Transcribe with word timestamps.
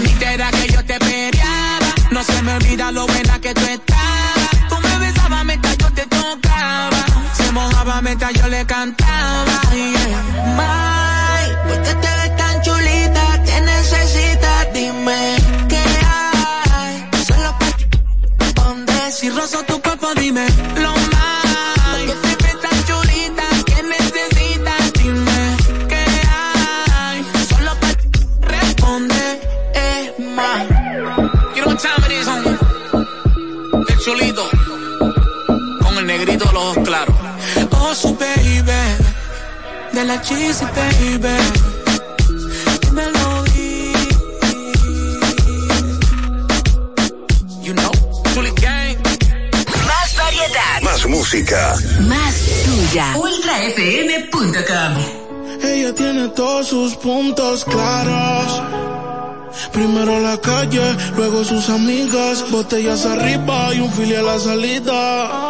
viniste 0.00 0.34
era 0.34 0.50
que 0.50 0.66
yo 0.72 0.84
te 0.84 0.98
peleaba. 0.98 1.94
No 2.10 2.22
se 2.22 2.42
me 2.42 2.54
olvida 2.54 2.92
lo 2.92 3.06
buena 3.06 3.40
que 3.40 3.54
tú 3.54 3.60
estabas. 3.62 4.50
Tú 4.68 4.76
me 4.82 4.98
besabas 4.98 5.44
mientras 5.44 5.76
yo 5.78 5.92
te 5.92 6.06
tocaba. 6.06 7.04
Se 7.34 7.52
mojaba 7.52 8.02
mientras 8.02 8.32
yo 8.34 8.48
le 8.48 8.64
cantaba. 8.66 9.60
Yeah. 9.72 10.20
¿por 11.68 11.82
qué 11.82 11.94
te 11.94 12.10
ves 12.18 12.36
tan 12.36 12.62
chulita? 12.62 13.42
¿Qué 13.44 13.60
necesitas? 13.60 14.72
Dime. 14.74 15.36
¿Qué 15.68 15.82
hay? 16.72 17.24
Solo 17.26 17.56
para 17.58 18.52
¿Dónde? 18.54 19.12
Si 19.12 19.30
rozo 19.30 19.62
tu 19.64 19.80
cuerpo, 19.80 20.08
dime. 20.14 20.46
Lo 36.40 36.72
de 39.92 40.04
la 40.04 40.20
cheesy 40.22 40.64
baby. 40.74 41.36
You 47.62 47.74
know, 47.74 47.92
Julie 48.34 48.52
Gang. 48.62 48.96
Más 49.86 50.16
variedad. 50.16 50.82
Más 50.82 51.06
música. 51.06 51.76
Más 52.08 52.34
tuya. 52.64 53.16
UltraFM.com. 53.16 54.92
Ella 55.62 55.94
tiene 55.94 56.28
todos 56.28 56.68
sus 56.68 56.96
puntos 56.96 57.64
claros. 57.66 58.62
Primero 59.72 60.20
la 60.20 60.40
calle, 60.40 60.96
luego 61.16 61.44
sus 61.44 61.68
amigas, 61.68 62.50
botellas 62.50 63.04
arriba 63.04 63.74
y 63.74 63.80
un 63.80 63.92
fili 63.92 64.14
a 64.14 64.22
la 64.22 64.38
salida. 64.38 65.49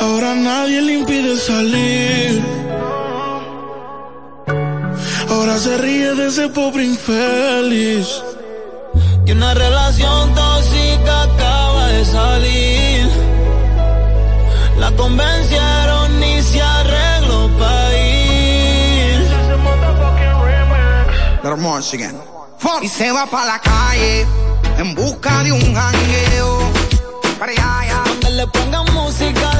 Ahora 0.00 0.34
nadie 0.34 0.80
le 0.80 0.92
impide 0.94 1.36
salir 1.36 2.42
Ahora 5.30 5.58
se 5.58 5.76
ríe 5.78 6.14
de 6.14 6.26
ese 6.26 6.48
pobre 6.48 6.84
infeliz. 6.84 8.22
Y 9.24 9.32
una 9.32 9.54
relación 9.54 10.34
tóxica 10.34 11.22
acaba 11.22 11.86
de 11.86 12.04
salir. 12.04 13.08
La 14.78 14.90
convencieron 14.92 16.22
y 16.22 16.42
se 16.42 16.60
arregló 16.60 17.48
para 17.58 17.98
ir. 17.98 19.20
Y 22.82 22.88
se 22.88 23.12
va 23.12 23.26
para 23.26 23.46
la 23.46 23.58
calle 23.60 24.26
en 24.78 24.94
busca 24.94 25.42
de 25.42 25.52
un 25.52 25.74
jangueo. 25.74 26.58
Para 27.38 27.52
allá, 27.52 28.02
Donde 28.04 28.30
le 28.30 28.46
pongan 28.48 28.84
música 28.92 29.59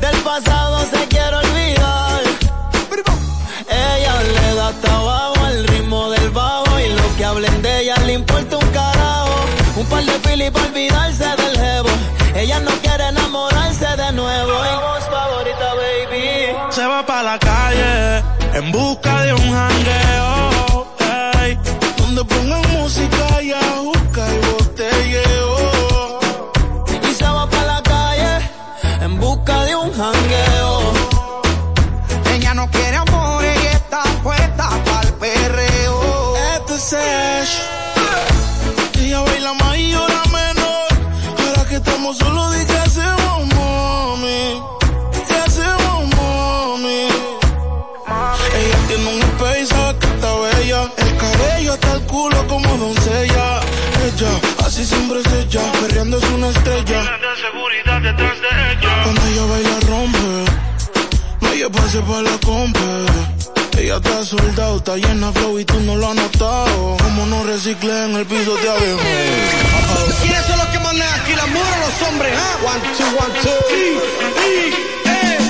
del 0.00 0.16
pasado 0.22 0.78
se 0.92 1.06
quiere 1.08 1.36
olvidar. 1.36 2.22
Ella 3.68 4.14
le 4.36 4.54
da 4.54 4.72
tabaco 4.82 5.44
al 5.44 5.66
ritmo 5.68 6.10
del 6.10 6.30
bajo 6.30 6.80
y 6.80 6.88
lo 6.88 7.16
que 7.16 7.24
hablen 7.24 7.62
de 7.62 7.80
ella 7.80 7.96
le 8.06 8.14
importa 8.14 8.56
un 8.56 8.68
carajo. 8.70 9.36
Un 9.76 9.86
par 9.86 10.04
de 10.04 10.12
fili 10.28 10.50
para 10.50 10.66
olvidarse 10.66 11.24
del 11.24 11.56
jevo. 11.58 11.88
Ella 12.34 12.60
no 12.60 12.70
quiere 12.82 13.08
enamorarse 13.08 13.96
de 13.96 14.12
nuevo. 14.12 14.52
Voz 14.52 15.04
favorita, 15.10 15.68
baby. 15.80 16.56
Se 16.70 16.86
va 16.86 17.04
para 17.04 17.22
la 17.22 17.38
calle 17.38 18.22
en 18.54 18.72
busca 18.72 19.22
de 19.22 19.32
un 19.34 19.52
jangueo. 19.52 20.86
Hey, 20.98 21.58
donde 21.98 22.24
pongan 22.24 22.62
música 22.72 23.42
y 23.42 23.52
Solos, 42.14 42.58
di 42.58 42.64
que 42.66 42.72
hacemos, 42.72 43.46
mami. 43.54 44.60
¿Qué 45.28 45.34
hacemos, 45.46 46.16
mami? 46.16 47.08
Ella 48.58 48.78
tiene 48.88 49.08
un 49.14 49.66
sabe 49.66 49.98
que 49.98 50.06
está 50.06 50.34
bella. 50.40 50.92
El 50.96 51.16
cabello 51.16 51.72
hasta 51.72 51.94
el 51.94 52.02
culo 52.06 52.46
como 52.48 52.76
doncella. 52.78 53.60
Ella, 54.06 54.32
así 54.66 54.84
siempre 54.84 55.20
es 55.20 55.32
ella. 55.32 55.72
Perreando 55.80 56.18
es 56.18 56.24
una 56.30 56.48
estrella. 56.48 57.00
de 57.02 57.32
seguridad 57.46 58.00
detrás 58.02 58.40
de 58.40 58.72
ella. 58.72 59.02
Cuando 59.04 59.22
ella 59.28 59.44
baila 59.44 59.80
rompe. 59.86 60.50
No 61.40 61.48
hay 61.48 61.62
espacio 61.62 62.02
para 62.02 62.22
la 62.22 62.38
compa. 62.44 62.99
Está 64.02 64.24
soldado, 64.24 64.78
está 64.78 64.96
llena 64.96 65.30
flow 65.30 65.58
y 65.58 65.64
tú 65.66 65.78
no 65.80 65.94
lo 65.94 66.08
has 66.08 66.14
notado. 66.14 66.96
Como 67.02 67.26
no 67.26 67.44
reciclé 67.44 68.04
en 68.06 68.14
el 68.16 68.24
piso 68.24 68.54
de 68.56 68.68
abajo. 68.70 68.98
¿Quiénes 70.22 70.46
son 70.46 70.56
los 70.58 70.66
que 70.68 70.78
mandan 70.78 71.08
aquí, 71.20 71.34
las 71.34 71.48
mujeres 71.48 71.76
o 71.76 71.80
los 71.86 72.08
hombres? 72.08 72.32
ah? 72.34 72.56
One, 72.64 72.80
two, 72.96 73.04
one, 73.04 73.34
two. 73.42 73.50
Sí, 73.68 73.98
sí, 74.36 74.74
eh, 75.04 75.49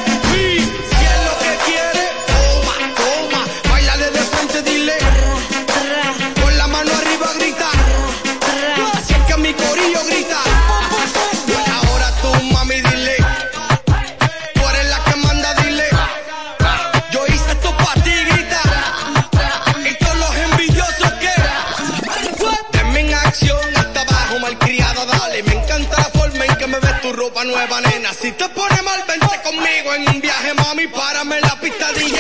ropa 27.41 27.45
nueva, 27.45 27.81
nena. 27.81 28.13
Si 28.13 28.33
te 28.33 28.49
pone 28.49 28.83
mal, 28.83 29.03
vente 29.07 29.41
conmigo 29.43 29.95
en 29.95 30.09
un 30.09 30.21
viaje, 30.21 30.55
mami. 30.55 30.87
Párame 30.89 31.37
en 31.37 31.43
la 31.43 31.57
pista 31.61 31.93
DJ. 31.93 32.19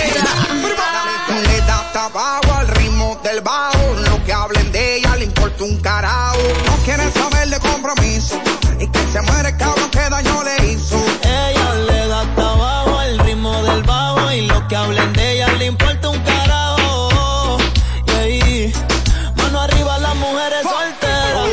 Le 1.43 1.61
da 1.62 1.91
tabaco 1.93 2.53
al 2.53 2.69
ritmo 2.69 3.21
del 3.23 3.41
bajo. 3.41 3.95
Lo 4.09 4.25
que 4.25 4.33
hablen 4.33 4.73
de 4.73 4.97
ella 4.97 5.17
le 5.17 5.25
importa 5.25 5.65
un 5.65 5.77
carajo. 5.81 6.39
No 6.67 6.77
quiere 6.85 7.11
saber 7.12 7.49
de 7.49 7.59
compromiso. 7.61 8.41
Y 8.79 8.87
que 8.87 8.99
se 9.12 9.21
muere 9.23 9.49
el 9.50 9.56
cabrón 9.56 9.91
que 9.91 10.09
daño 10.09 10.43
le 10.43 10.73
hizo. 10.73 10.97
Ella 11.23 11.75
le 11.75 12.06
da 12.09 12.25
tabaco 12.37 12.99
al 12.99 13.19
ritmo 13.19 13.62
del 13.62 13.83
bajo 13.83 14.33
y 14.33 14.47
lo 14.47 14.69
que 14.69 14.77
hablen 14.77 15.12
de 15.12 15.33
ella 15.33 15.49
le 15.59 15.67
importa 15.67 16.09
un 16.09 16.19
carajo. 16.21 17.59
Y 18.06 18.11
ahí, 18.12 18.73
mano 19.37 19.61
arriba 19.61 19.99
las 19.99 20.15
mujeres 20.17 20.62
solteras. 20.62 21.49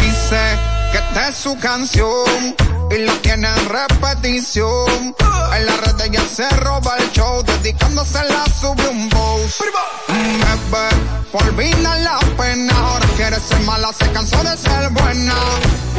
Dice 0.00 0.58
que 0.92 0.98
esta 0.98 1.28
es 1.28 1.36
su 1.36 1.58
canción 1.58 2.65
y 2.96 3.04
la 3.04 3.12
tiene 3.22 3.48
en 3.48 3.68
repetición. 3.68 5.14
En 5.54 5.66
la 5.66 5.76
red 5.76 6.00
ella 6.04 6.22
se 6.24 6.48
roba 6.60 6.96
el 6.98 7.10
show, 7.12 7.42
dedicándose 7.42 8.22
la 8.24 8.44
sube 8.46 8.88
un 8.88 9.08
boss. 9.08 9.62
Bebé, 10.08 10.88
por 11.32 11.42
olvidar 11.42 12.00
la 12.00 12.18
pena, 12.36 12.72
ahora 12.78 13.06
quiere 13.16 13.38
ser 13.40 13.60
mala, 13.60 13.92
se 13.92 14.10
cansó 14.12 14.42
de 14.42 14.56
ser 14.56 14.90
buena. 14.90 15.34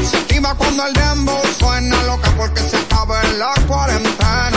Se 0.10 0.18
activa 0.18 0.56
cuando 0.56 0.86
el 0.86 0.94
dembow 0.94 1.42
suena, 1.60 2.04
loca 2.04 2.32
porque 2.38 2.62
se 2.62 2.78
acaba 2.78 3.22
la 3.38 3.54
cuarentena. 3.68 4.57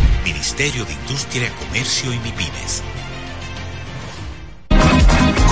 Ministerio 0.23 0.85
de 0.85 0.93
Industria, 0.93 1.51
Comercio 1.55 2.13
y 2.13 2.19
MIPIMES. 2.19 2.83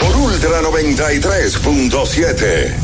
por 0.00 0.16
Ultra 0.16 0.62
93.7. 0.62 2.74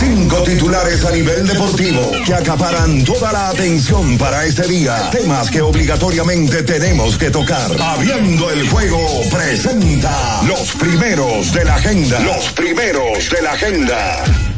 Cinco 0.00 0.42
titulares 0.42 1.04
a 1.04 1.10
nivel 1.10 1.46
deportivo 1.46 2.10
que 2.24 2.32
acaparan 2.34 3.04
toda 3.04 3.30
la 3.32 3.50
atención 3.50 4.16
para 4.18 4.44
este 4.44 4.66
día. 4.66 5.10
Temas 5.10 5.48
que 5.50 5.62
obligatoriamente 5.62 6.62
tenemos 6.62 7.18
que 7.18 7.30
tocar. 7.30 7.70
Abriendo 7.80 8.50
el 8.50 8.68
juego 8.68 8.98
presenta 9.30 10.42
los 10.46 10.72
primeros 10.72 11.52
de 11.52 11.64
la 11.64 11.76
agenda. 11.76 12.20
Los 12.20 12.50
primeros 12.50 13.30
de 13.30 13.42
la 13.42 13.52
agenda. 13.52 14.51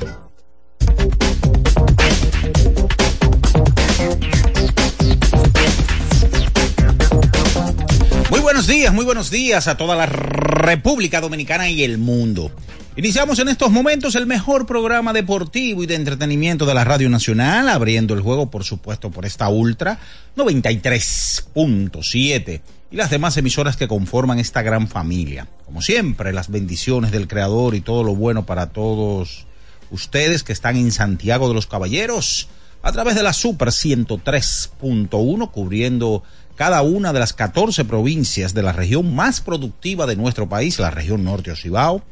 Buenos 8.54 8.68
días, 8.68 8.94
muy 8.94 9.04
buenos 9.04 9.32
días 9.32 9.66
a 9.66 9.76
toda 9.76 9.96
la 9.96 10.06
República 10.06 11.20
Dominicana 11.20 11.68
y 11.68 11.82
el 11.82 11.98
mundo. 11.98 12.52
Iniciamos 12.94 13.40
en 13.40 13.48
estos 13.48 13.72
momentos 13.72 14.14
el 14.14 14.26
mejor 14.26 14.64
programa 14.64 15.12
deportivo 15.12 15.82
y 15.82 15.86
de 15.86 15.96
entretenimiento 15.96 16.64
de 16.64 16.74
la 16.74 16.84
Radio 16.84 17.10
Nacional, 17.10 17.68
abriendo 17.68 18.14
el 18.14 18.20
juego, 18.20 18.52
por 18.52 18.62
supuesto, 18.62 19.10
por 19.10 19.26
esta 19.26 19.48
Ultra 19.48 19.98
93.7 20.36 22.60
y 22.92 22.96
las 22.96 23.10
demás 23.10 23.36
emisoras 23.36 23.76
que 23.76 23.88
conforman 23.88 24.38
esta 24.38 24.62
gran 24.62 24.86
familia. 24.86 25.48
Como 25.64 25.82
siempre, 25.82 26.32
las 26.32 26.48
bendiciones 26.48 27.10
del 27.10 27.26
Creador 27.26 27.74
y 27.74 27.80
todo 27.80 28.04
lo 28.04 28.14
bueno 28.14 28.46
para 28.46 28.68
todos 28.68 29.46
ustedes 29.90 30.44
que 30.44 30.52
están 30.52 30.76
en 30.76 30.92
Santiago 30.92 31.48
de 31.48 31.54
los 31.54 31.66
Caballeros 31.66 32.48
a 32.84 32.92
través 32.92 33.16
de 33.16 33.22
la 33.22 33.32
Super 33.32 33.68
103.1, 33.68 35.50
cubriendo 35.50 36.22
cada 36.56 36.82
una 36.82 37.12
de 37.12 37.18
las 37.18 37.32
14 37.32 37.84
provincias 37.84 38.54
de 38.54 38.62
la 38.62 38.72
región 38.72 39.14
más 39.14 39.40
productiva 39.40 40.06
de 40.06 40.16
nuestro 40.16 40.48
país, 40.48 40.78
la 40.78 40.90
región 40.90 41.24
norte 41.24 41.50
Ocibao. 41.50 42.04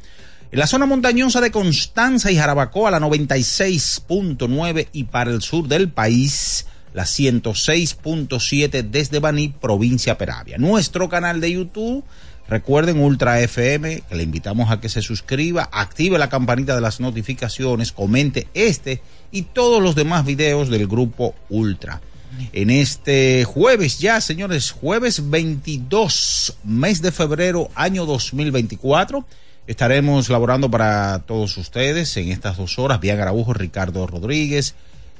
En 0.51 0.59
la 0.59 0.67
zona 0.67 0.85
montañosa 0.85 1.41
de 1.41 1.51
Constanza 1.51 2.31
y 2.31 2.35
Jarabacoa, 2.35 2.91
la 2.91 2.99
96.9 2.99 4.87
y 4.91 5.05
para 5.05 5.31
el 5.31 5.41
sur 5.41 5.67
del 5.67 5.89
país, 5.89 6.67
la 6.93 7.03
106.7 7.03 8.83
desde 8.83 9.19
Baní, 9.19 9.49
provincia 9.49 10.17
Peravia. 10.17 10.57
Nuestro 10.59 11.09
canal 11.09 11.41
de 11.41 11.53
YouTube, 11.53 12.03
recuerden 12.47 12.99
Ultra 12.99 13.39
FM, 13.39 14.03
que 14.07 14.15
le 14.15 14.23
invitamos 14.23 14.69
a 14.69 14.79
que 14.79 14.89
se 14.89 15.01
suscriba, 15.01 15.69
active 15.71 16.19
la 16.19 16.29
campanita 16.29 16.75
de 16.75 16.81
las 16.81 16.99
notificaciones, 16.99 17.91
comente 17.91 18.47
este 18.53 19.01
y 19.31 19.43
todos 19.43 19.81
los 19.81 19.95
demás 19.95 20.23
videos 20.23 20.69
del 20.69 20.85
grupo 20.85 21.33
Ultra 21.49 22.01
en 22.51 22.69
este 22.69 23.45
jueves 23.45 23.99
ya, 23.99 24.21
señores, 24.21 24.71
jueves 24.71 25.29
22, 25.29 26.57
mes 26.63 27.01
de 27.01 27.11
febrero, 27.11 27.69
año 27.75 28.05
2024. 28.05 29.25
Estaremos 29.65 30.29
laborando 30.29 30.69
para 30.69 31.19
todos 31.25 31.57
ustedes 31.57 32.17
en 32.17 32.31
estas 32.31 32.57
dos 32.57 32.77
horas. 32.79 32.99
Bien 32.99 33.19
Araujo, 33.19 33.53
Ricardo 33.53 34.05
Rodríguez, 34.07 34.75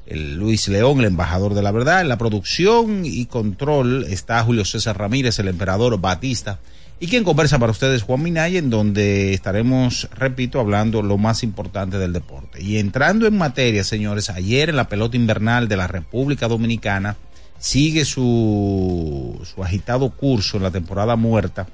el 0.06 0.36
Luis 0.36 0.68
León, 0.68 1.00
el 1.00 1.06
embajador 1.06 1.54
de 1.54 1.62
la 1.62 1.72
verdad. 1.72 2.02
En 2.02 2.10
la 2.10 2.18
producción 2.18 3.06
y 3.06 3.26
control 3.26 4.06
está 4.10 4.44
Julio 4.44 4.66
César 4.66 4.98
Ramírez, 4.98 5.40
el 5.40 5.48
emperador 5.48 6.00
Batista. 6.00 6.60
Y 7.00 7.08
quien 7.08 7.24
conversa 7.24 7.60
para 7.60 7.72
ustedes, 7.72 8.04
Juan 8.04 8.24
Minaya, 8.24 8.60
en 8.60 8.70
donde 8.70 9.34
estaremos, 9.34 10.08
repito, 10.14 10.60
hablando 10.60 11.02
lo 11.02 11.18
más 11.18 11.44
importante 11.44 11.98
del 11.98 12.14
deporte. 12.14 12.62
Y 12.62 12.78
entrando 12.78 13.28
en 13.28 13.38
materia, 13.38 13.84
señores, 13.84 14.30
ayer 14.30 14.70
en 14.70 14.78
la 14.78 14.88
pelota 14.88 15.18
invernal 15.18 15.68
de 15.68 15.76
la 15.76 15.88
República 15.88 16.48
Dominicana 16.48 17.18
sigue 17.60 18.06
su, 18.06 19.40
su 19.44 19.64
agitado 19.64 20.12
curso 20.12 20.58
en 20.58 20.64
la 20.64 20.72
temporada 20.72 21.16
muerta. 21.16 21.68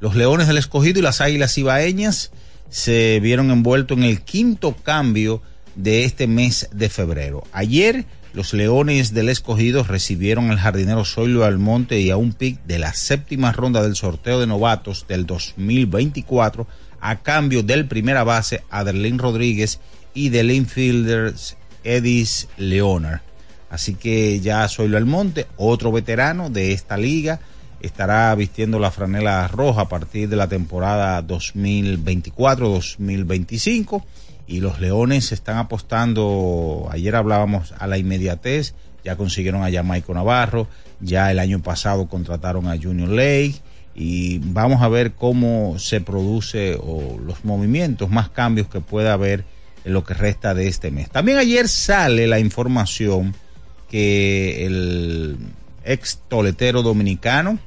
Los 0.00 0.16
Leones 0.16 0.46
del 0.46 0.58
Escogido 0.58 0.98
y 0.98 1.02
las 1.02 1.20
Águilas 1.20 1.58
Ibaeñas 1.58 2.32
se 2.70 3.20
vieron 3.20 3.50
envueltos 3.50 3.98
en 3.98 4.04
el 4.04 4.22
quinto 4.22 4.74
cambio 4.74 5.42
de 5.74 6.04
este 6.04 6.26
mes 6.26 6.68
de 6.72 6.88
febrero. 6.88 7.42
Ayer 7.52 8.06
los 8.32 8.54
Leones 8.54 9.12
del 9.12 9.28
Escogido 9.28 9.82
recibieron 9.82 10.50
al 10.50 10.58
jardinero 10.58 11.04
Zoilo 11.04 11.44
Almonte 11.44 12.00
y 12.00 12.10
a 12.10 12.16
un 12.16 12.32
pick 12.32 12.62
de 12.64 12.78
la 12.78 12.94
séptima 12.94 13.52
ronda 13.52 13.82
del 13.82 13.96
sorteo 13.96 14.38
de 14.38 14.46
novatos 14.46 15.06
del 15.08 15.26
2024 15.26 16.66
a 17.00 17.16
cambio 17.16 17.62
del 17.62 17.86
primera 17.86 18.24
base 18.24 18.62
Adelín 18.70 19.18
Rodríguez 19.18 19.80
y 20.14 20.28
del 20.28 20.52
infielder 20.52 21.34
Edis 21.82 22.48
Leonard. 22.56 23.22
Así 23.68 23.94
que 23.94 24.38
ya 24.40 24.68
Zoilo 24.68 24.96
Almonte, 24.96 25.48
otro 25.56 25.90
veterano 25.90 26.50
de 26.50 26.72
esta 26.72 26.96
liga, 26.96 27.40
estará 27.80 28.32
vistiendo 28.34 28.78
la 28.78 28.90
franela 28.90 29.48
roja 29.48 29.82
a 29.82 29.88
partir 29.88 30.28
de 30.28 30.36
la 30.36 30.48
temporada 30.48 31.22
2024-2025 31.26 34.02
y 34.50 34.58
los 34.58 34.80
Leones 34.80 35.30
están 35.30 35.58
apostando, 35.58 36.88
ayer 36.90 37.14
hablábamos 37.14 37.72
a 37.78 37.86
la 37.86 37.98
inmediatez, 37.98 38.74
ya 39.04 39.14
consiguieron 39.14 39.62
a 39.62 39.70
Jamaico 39.70 40.12
Navarro, 40.12 40.66
ya 41.00 41.30
el 41.30 41.38
año 41.38 41.62
pasado 41.62 42.08
contrataron 42.08 42.66
a 42.66 42.76
Junior 42.76 43.08
Lake 43.10 43.54
y 43.94 44.38
vamos 44.38 44.82
a 44.82 44.88
ver 44.88 45.12
cómo 45.12 45.78
se 45.78 46.00
produce 46.00 46.76
los 47.24 47.44
movimientos, 47.44 48.10
más 48.10 48.28
cambios 48.28 48.66
que 48.66 48.80
pueda 48.80 49.12
haber 49.12 49.44
en 49.84 49.92
lo 49.92 50.02
que 50.02 50.14
resta 50.14 50.52
de 50.52 50.66
este 50.66 50.90
mes. 50.90 51.08
También 51.10 51.38
ayer 51.38 51.68
sale 51.68 52.26
la 52.26 52.40
información 52.40 53.36
que 53.88 54.66
el 54.66 55.38
ex 55.84 56.22
toletero 56.26 56.82
dominicano, 56.82 57.60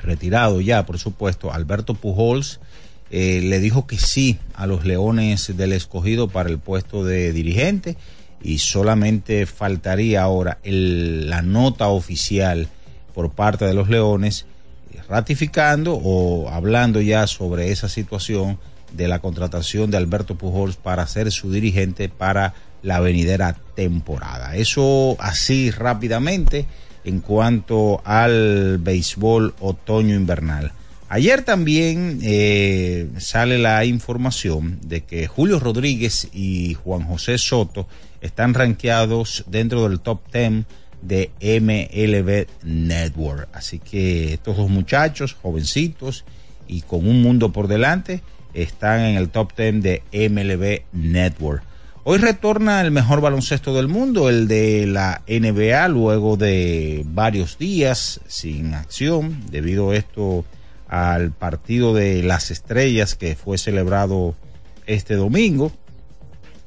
retirado 0.00 0.60
ya, 0.60 0.86
por 0.86 1.00
supuesto, 1.00 1.52
Alberto 1.52 1.94
Pujols, 1.94 2.60
eh, 3.10 3.40
le 3.42 3.60
dijo 3.60 3.86
que 3.86 3.98
sí 3.98 4.38
a 4.54 4.66
los 4.66 4.84
Leones 4.84 5.56
del 5.56 5.72
Escogido 5.72 6.28
para 6.28 6.50
el 6.50 6.58
puesto 6.58 7.04
de 7.04 7.32
dirigente 7.32 7.96
y 8.42 8.58
solamente 8.58 9.46
faltaría 9.46 10.22
ahora 10.22 10.58
el, 10.62 11.28
la 11.30 11.42
nota 11.42 11.88
oficial 11.88 12.68
por 13.14 13.30
parte 13.30 13.64
de 13.64 13.74
los 13.74 13.88
Leones 13.88 14.46
ratificando 15.08 15.94
o 15.94 16.50
hablando 16.50 17.00
ya 17.00 17.26
sobre 17.26 17.72
esa 17.72 17.88
situación 17.88 18.58
de 18.92 19.08
la 19.08 19.18
contratación 19.18 19.90
de 19.90 19.96
Alberto 19.96 20.36
Pujols 20.36 20.76
para 20.76 21.06
ser 21.06 21.30
su 21.32 21.50
dirigente 21.50 22.08
para 22.08 22.54
la 22.82 23.00
venidera 23.00 23.56
temporada. 23.74 24.54
Eso 24.56 25.16
así 25.18 25.70
rápidamente 25.70 26.66
en 27.04 27.20
cuanto 27.20 28.00
al 28.04 28.78
béisbol 28.78 29.54
otoño-invernal. 29.60 30.72
Ayer 31.10 31.42
también 31.42 32.18
eh, 32.22 33.08
sale 33.16 33.56
la 33.58 33.86
información 33.86 34.78
de 34.82 35.04
que 35.04 35.26
Julio 35.26 35.58
Rodríguez 35.58 36.28
y 36.34 36.74
Juan 36.74 37.02
José 37.04 37.38
Soto 37.38 37.88
están 38.20 38.52
rankeados 38.52 39.44
dentro 39.46 39.88
del 39.88 40.00
top 40.00 40.20
10 40.30 40.64
de 41.00 41.30
MLB 41.40 42.46
Network. 42.62 43.48
Así 43.54 43.78
que 43.78 44.34
estos 44.34 44.58
dos 44.58 44.68
muchachos, 44.68 45.34
jovencitos 45.40 46.26
y 46.66 46.82
con 46.82 47.08
un 47.08 47.22
mundo 47.22 47.52
por 47.52 47.68
delante, 47.68 48.22
están 48.52 49.00
en 49.00 49.16
el 49.16 49.30
top 49.30 49.56
10 49.56 49.82
de 49.82 50.02
MLB 50.12 50.82
Network. 50.92 51.62
Hoy 52.04 52.18
retorna 52.18 52.82
el 52.82 52.90
mejor 52.90 53.22
baloncesto 53.22 53.74
del 53.74 53.88
mundo, 53.88 54.28
el 54.28 54.46
de 54.46 54.86
la 54.86 55.22
NBA, 55.26 55.88
luego 55.88 56.36
de 56.36 57.02
varios 57.06 57.56
días 57.56 58.20
sin 58.26 58.74
acción, 58.74 59.42
debido 59.50 59.90
a 59.90 59.96
esto 59.96 60.44
al 60.88 61.32
partido 61.32 61.94
de 61.94 62.22
las 62.22 62.50
estrellas 62.50 63.14
que 63.14 63.36
fue 63.36 63.58
celebrado 63.58 64.34
este 64.86 65.14
domingo 65.14 65.70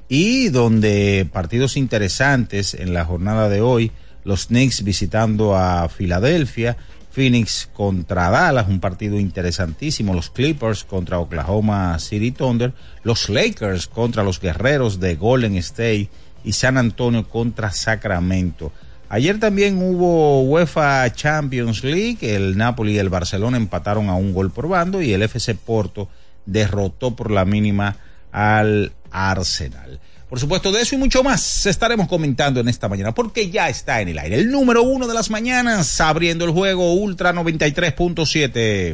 y 0.07 0.49
donde 0.49 1.27
partidos 1.31 1.77
interesantes 1.77 2.73
en 2.73 2.93
la 2.93 3.05
jornada 3.05 3.49
de 3.49 3.61
hoy, 3.61 3.91
los 4.23 4.47
Knicks 4.47 4.83
visitando 4.83 5.55
a 5.55 5.89
Filadelfia, 5.89 6.77
Phoenix 7.11 7.69
contra 7.73 8.29
Dallas, 8.29 8.67
un 8.67 8.79
partido 8.79 9.19
interesantísimo, 9.19 10.13
los 10.13 10.29
Clippers 10.29 10.83
contra 10.83 11.19
Oklahoma 11.19 11.97
City 11.99 12.31
Thunder, 12.31 12.73
los 13.03 13.29
Lakers 13.29 13.87
contra 13.87 14.23
los 14.23 14.39
Guerreros 14.39 14.99
de 14.99 15.15
Golden 15.15 15.55
State 15.57 16.09
y 16.43 16.53
San 16.53 16.77
Antonio 16.77 17.27
contra 17.27 17.71
Sacramento. 17.71 18.71
Ayer 19.13 19.41
también 19.41 19.77
hubo 19.83 20.41
UEFA 20.43 21.11
Champions 21.13 21.83
League, 21.83 22.19
el 22.21 22.55
Napoli 22.55 22.93
y 22.93 22.97
el 22.97 23.09
Barcelona 23.09 23.57
empataron 23.57 24.07
a 24.07 24.15
un 24.15 24.31
gol 24.31 24.51
por 24.51 24.69
bando 24.69 25.01
y 25.01 25.11
el 25.11 25.21
FC 25.21 25.53
Porto 25.53 26.07
derrotó 26.45 27.13
por 27.13 27.29
la 27.29 27.43
mínima 27.43 27.97
al 28.31 28.93
Arsenal. 29.11 29.99
Por 30.29 30.39
supuesto, 30.39 30.71
de 30.71 30.81
eso 30.81 30.95
y 30.95 30.97
mucho 30.97 31.23
más 31.23 31.65
estaremos 31.65 32.07
comentando 32.07 32.61
en 32.61 32.69
esta 32.69 32.87
mañana, 32.87 33.13
porque 33.13 33.49
ya 33.49 33.67
está 33.67 33.99
en 33.99 34.07
el 34.07 34.17
aire 34.17 34.37
el 34.37 34.49
número 34.49 34.81
uno 34.81 35.05
de 35.09 35.13
las 35.13 35.29
mañanas, 35.29 35.99
abriendo 35.99 36.45
el 36.45 36.51
juego 36.51 36.93
Ultra 36.93 37.33
93.7. 37.33 38.93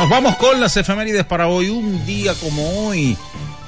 Nos 0.00 0.08
vamos 0.08 0.36
con 0.36 0.58
las 0.58 0.78
efemérides 0.78 1.26
para 1.26 1.46
hoy, 1.46 1.68
un 1.68 2.06
día 2.06 2.32
como 2.32 2.86
hoy, 2.86 3.18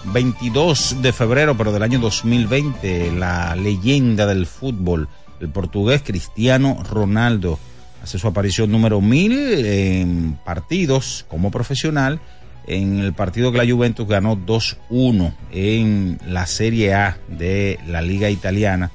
22 0.04 1.02
de 1.02 1.12
febrero, 1.12 1.58
pero 1.58 1.72
del 1.72 1.82
año 1.82 1.98
2020, 1.98 3.12
la 3.12 3.54
leyenda 3.54 4.24
del 4.24 4.46
fútbol, 4.46 5.10
el 5.40 5.50
portugués 5.50 6.00
Cristiano 6.02 6.82
Ronaldo, 6.88 7.58
hace 8.02 8.18
su 8.18 8.26
aparición 8.28 8.72
número 8.72 9.02
1000 9.02 9.66
en 9.66 10.38
partidos 10.42 11.26
como 11.28 11.50
profesional, 11.50 12.18
en 12.66 13.00
el 13.00 13.12
partido 13.12 13.52
que 13.52 13.58
la 13.58 13.70
Juventus 13.70 14.08
ganó 14.08 14.34
2-1 14.34 15.34
en 15.50 16.18
la 16.26 16.46
Serie 16.46 16.94
A 16.94 17.18
de 17.28 17.78
la 17.86 18.00
Liga 18.00 18.30
Italiana. 18.30 18.90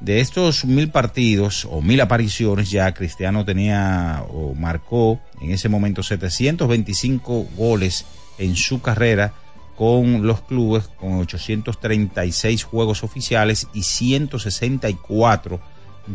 De 0.00 0.20
estos 0.20 0.64
mil 0.64 0.90
partidos 0.90 1.66
o 1.70 1.82
mil 1.82 2.00
apariciones 2.00 2.70
ya 2.70 2.92
Cristiano 2.94 3.44
tenía 3.44 4.24
o 4.30 4.54
marcó 4.54 5.20
en 5.42 5.50
ese 5.50 5.68
momento 5.68 6.02
725 6.02 7.48
goles 7.54 8.06
en 8.38 8.56
su 8.56 8.80
carrera 8.80 9.34
con 9.76 10.26
los 10.26 10.40
clubes 10.40 10.88
con 10.88 11.18
836 11.20 12.64
juegos 12.64 13.04
oficiales 13.04 13.68
y 13.74 13.82
164 13.82 15.60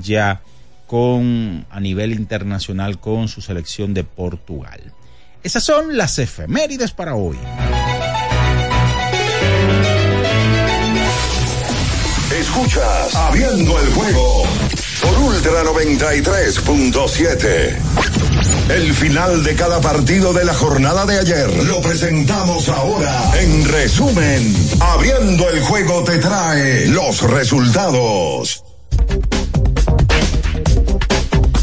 ya 0.02 0.42
con 0.88 1.66
a 1.70 1.80
nivel 1.80 2.14
internacional 2.14 3.00
con 3.00 3.28
su 3.28 3.42
selección 3.42 3.94
de 3.94 4.04
Portugal. 4.04 4.94
Esas 5.44 5.64
son 5.64 5.96
las 5.96 6.18
efemérides 6.18 6.92
para 6.92 7.14
hoy. 7.14 7.38
Escuchas 12.46 13.16
Abriendo 13.16 13.80
el 13.80 13.88
juego 13.94 14.44
por 15.02 15.18
Ultra 15.18 15.64
93.7. 15.64 17.76
El 18.70 18.94
final 18.94 19.44
de 19.44 19.56
cada 19.56 19.82
partido 19.82 20.32
de 20.32 20.46
la 20.46 20.54
jornada 20.54 21.08
de 21.08 21.18
ayer 21.20 21.52
lo 21.66 21.82
presentamos 21.82 22.70
ahora. 22.70 23.32
En 23.42 23.68
resumen, 23.68 24.56
Abriendo 24.80 25.50
el 25.50 25.60
juego 25.62 26.04
te 26.04 26.20
trae 26.20 26.86
los 26.88 27.24
resultados. 27.24 28.64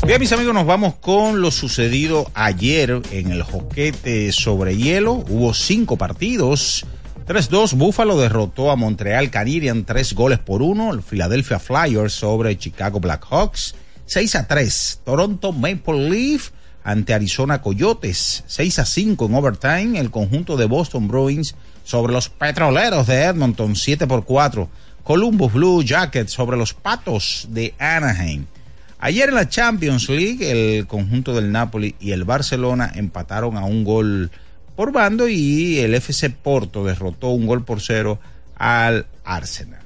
Bien, 0.05 0.19
mis 0.19 0.33
amigos, 0.33 0.53
nos 0.53 0.67
vamos 0.67 0.97
con 0.97 1.41
lo 1.41 1.53
sucedido 1.53 2.29
ayer 2.35 3.01
en 3.13 3.31
el 3.31 3.45
joquete 3.45 4.33
sobre 4.33 4.77
hielo. 4.77 5.23
Hubo 5.29 5.55
cinco 5.55 5.97
partidos 5.97 6.85
3-2, 7.27 7.75
Buffalo 7.75 8.21
derrotó 8.21 8.71
a 8.71 8.77
Montreal 8.77 9.31
Canadiens 9.31 9.87
tres 9.87 10.13
goles 10.13 10.39
por 10.41 10.61
uno. 10.61 10.93
El 10.93 11.03
Philadelphia 11.03 11.59
Flyers 11.59 12.13
sobre 12.13 12.59
Chicago 12.59 12.99
Blackhawks. 13.01 13.75
6-3, 14.09 14.99
Toronto 15.05 15.53
Maple 15.53 16.11
Leaf 16.11 16.51
ante 16.83 17.15
Arizona 17.15 17.63
Coyotes. 17.63 18.45
6-5 18.49 19.27
en 19.27 19.35
overtime. 19.35 20.01
El 20.01 20.11
conjunto 20.11 20.57
de 20.57 20.67
Boston 20.67 21.07
Bruins 21.07 21.55
sobre 21.85 22.13
los 22.13 22.29
Petroleros 22.29 23.07
de 23.07 23.23
Edmonton. 23.23 23.77
7 23.77 24.07
por 24.07 24.25
4. 24.25 24.69
Columbus 25.05 25.53
Blue 25.53 25.83
Jackets 25.83 26.33
sobre 26.33 26.57
los 26.57 26.75
Patos 26.75 27.47
de 27.51 27.75
Anaheim. 27.79 28.47
Ayer 28.99 29.31
en 29.31 29.35
la 29.35 29.49
Champions 29.49 30.09
League, 30.09 30.79
el 30.79 30.87
conjunto 30.87 31.35
del 31.35 31.51
Napoli 31.51 31.97
y 31.99 32.13
el 32.13 32.25
Barcelona 32.25 32.93
empataron 32.95 33.57
a 33.57 33.65
un 33.65 33.83
gol 33.83 34.31
por 34.77 34.93
bando 34.93 35.29
y 35.29 35.81
el 35.81 35.95
FC 35.95 36.31
Porto 36.31 36.85
derrotó 36.85 37.29
un 37.29 37.47
gol 37.47 37.65
por 37.65 37.81
cero 37.81 38.19
al 38.57 39.07
Arsenal. 39.25 39.81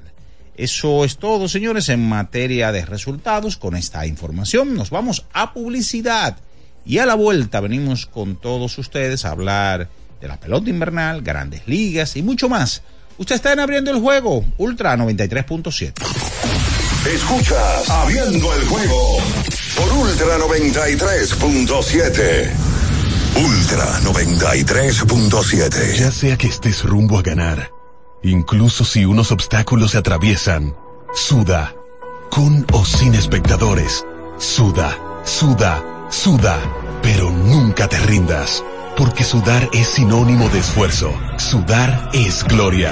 Eso 0.55 1.05
es 1.05 1.17
todo, 1.17 1.47
señores, 1.47 1.89
en 1.89 2.07
materia 2.07 2.71
de 2.71 2.85
resultados. 2.85 3.57
Con 3.57 3.75
esta 3.75 4.05
información 4.07 4.73
nos 4.73 4.89
vamos 4.89 5.25
a 5.33 5.53
publicidad 5.53 6.37
y 6.85 6.97
a 6.97 7.05
la 7.05 7.15
vuelta 7.15 7.59
venimos 7.59 8.07
con 8.07 8.37
todos 8.37 8.77
ustedes 8.77 9.25
a 9.25 9.31
hablar 9.31 9.89
de 10.19 10.27
la 10.27 10.39
pelota 10.39 10.69
invernal, 10.69 11.21
grandes 11.21 11.67
ligas 11.67 12.15
y 12.15 12.23
mucho 12.23 12.49
más. 12.49 12.81
Usted 13.17 13.35
está 13.35 13.53
en 13.53 13.59
abriendo 13.59 13.91
el 13.91 13.99
juego, 13.99 14.43
Ultra 14.57 14.97
93.7. 14.97 15.93
Escuchas 17.13 17.89
Abriendo 17.89 18.53
el 18.53 18.67
juego 18.67 19.17
por 19.75 19.93
Ultra 19.93 20.37
93.7. 20.39 22.66
Ultra 23.35 23.99
93.7. 24.01 25.93
Ya 25.97 26.11
sea 26.11 26.37
que 26.37 26.47
estés 26.47 26.83
rumbo 26.83 27.17
a 27.17 27.21
ganar, 27.21 27.71
incluso 28.23 28.83
si 28.83 29.05
unos 29.05 29.31
obstáculos 29.31 29.91
se 29.91 29.97
atraviesan, 29.97 30.75
suda, 31.13 31.75
con 32.29 32.65
o 32.73 32.85
sin 32.85 33.13
espectadores, 33.15 34.05
suda, 34.37 34.97
suda, 35.23 35.83
suda, 36.09 36.59
pero 37.01 37.29
nunca 37.29 37.87
te 37.87 37.99
rindas, 37.99 38.63
porque 38.95 39.23
sudar 39.23 39.69
es 39.73 39.87
sinónimo 39.87 40.49
de 40.49 40.59
esfuerzo, 40.59 41.13
sudar 41.37 42.09
es 42.13 42.43
gloria. 42.43 42.91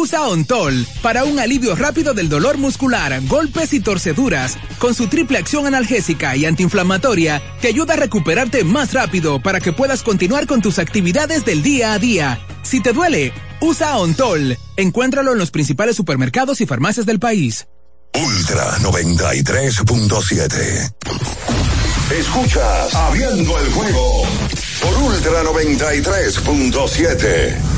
Usa 0.00 0.28
Ontol 0.28 0.86
para 1.02 1.24
un 1.24 1.40
alivio 1.40 1.74
rápido 1.74 2.14
del 2.14 2.28
dolor 2.28 2.56
muscular, 2.56 3.20
golpes 3.26 3.72
y 3.72 3.80
torceduras. 3.80 4.56
Con 4.78 4.94
su 4.94 5.08
triple 5.08 5.38
acción 5.38 5.66
analgésica 5.66 6.36
y 6.36 6.44
antiinflamatoria, 6.44 7.42
te 7.60 7.66
ayuda 7.66 7.94
a 7.94 7.96
recuperarte 7.96 8.62
más 8.62 8.94
rápido 8.94 9.40
para 9.40 9.58
que 9.58 9.72
puedas 9.72 10.04
continuar 10.04 10.46
con 10.46 10.62
tus 10.62 10.78
actividades 10.78 11.44
del 11.44 11.64
día 11.64 11.94
a 11.94 11.98
día. 11.98 12.38
Si 12.62 12.80
te 12.80 12.92
duele, 12.92 13.32
usa 13.60 13.98
Ontol. 13.98 14.56
Encuéntralo 14.76 15.32
en 15.32 15.38
los 15.38 15.50
principales 15.50 15.96
supermercados 15.96 16.60
y 16.60 16.66
farmacias 16.66 17.04
del 17.04 17.18
país. 17.18 17.66
Ultra 18.14 18.78
93.7. 18.78 20.94
Escuchas 22.20 22.94
Abriendo 22.94 23.58
el 23.58 23.68
juego 23.72 24.22
por 24.80 24.96
Ultra 24.96 25.42
93.7. 25.42 27.77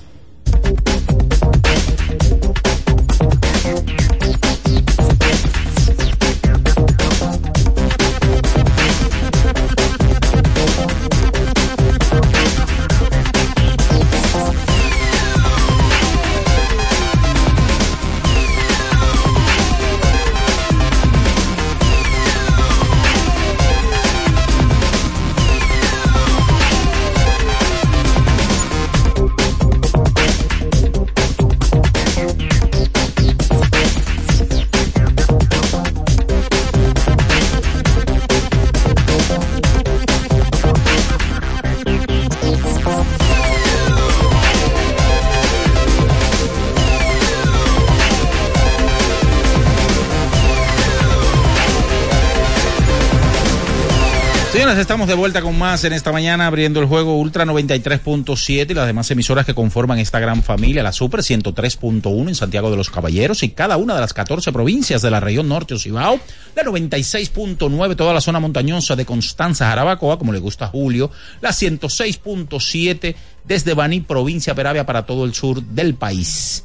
Estamos 54.71 55.09
de 55.09 55.15
vuelta 55.15 55.41
con 55.41 55.59
más 55.59 55.83
en 55.83 55.91
esta 55.91 56.13
mañana, 56.13 56.47
abriendo 56.47 56.79
el 56.79 56.85
juego 56.85 57.17
Ultra 57.17 57.45
93.7 57.45 58.71
y 58.71 58.73
las 58.73 58.87
demás 58.87 59.11
emisoras 59.11 59.45
que 59.45 59.53
conforman 59.53 59.99
esta 59.99 60.17
gran 60.21 60.43
familia, 60.43 60.81
la 60.81 60.93
Super 60.93 61.19
103.1 61.19 62.29
en 62.29 62.35
Santiago 62.35 62.71
de 62.71 62.77
los 62.77 62.89
Caballeros 62.89 63.43
y 63.43 63.49
cada 63.49 63.75
una 63.75 63.95
de 63.95 63.99
las 63.99 64.13
14 64.13 64.53
provincias 64.53 65.01
de 65.01 65.11
la 65.11 65.19
región 65.19 65.49
norte 65.49 65.73
Ocibao, 65.73 66.21
la 66.55 66.63
96.9 66.63 67.95
toda 67.97 68.13
la 68.13 68.21
zona 68.21 68.39
montañosa 68.39 68.95
de 68.95 69.05
Constanza, 69.05 69.67
Jarabacoa, 69.67 70.17
como 70.17 70.31
le 70.31 70.39
gusta 70.39 70.65
a 70.65 70.69
Julio, 70.69 71.11
la 71.41 71.49
106.7 71.49 73.15
desde 73.43 73.73
Baní, 73.73 73.99
provincia 73.99 74.55
Peravia, 74.55 74.85
para 74.85 75.05
todo 75.05 75.25
el 75.25 75.33
sur 75.33 75.61
del 75.61 75.95
país. 75.95 76.63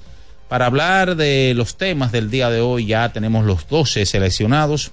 Para 0.49 0.67
hablar 0.67 1.17
de 1.17 1.55
los 1.57 1.77
temas 1.77 2.13
del 2.13 2.31
día 2.31 2.51
de 2.51 2.61
hoy, 2.61 2.87
ya 2.87 3.13
tenemos 3.13 3.45
los 3.45 3.67
12 3.67 4.07
seleccionados 4.07 4.93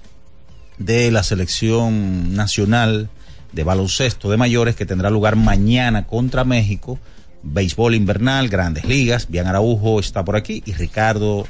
de 0.78 1.10
la 1.10 1.22
selección 1.22 2.34
nacional 2.34 3.08
de 3.52 3.64
baloncesto 3.64 4.30
de 4.30 4.36
mayores 4.36 4.74
que 4.74 4.86
tendrá 4.86 5.10
lugar 5.10 5.36
mañana 5.36 6.06
contra 6.06 6.44
México. 6.44 6.98
Béisbol 7.42 7.94
invernal, 7.94 8.48
grandes 8.48 8.84
ligas. 8.84 9.28
Bian 9.28 9.46
Araujo 9.46 10.00
está 10.00 10.24
por 10.24 10.36
aquí 10.36 10.62
y 10.66 10.72
Ricardo 10.72 11.46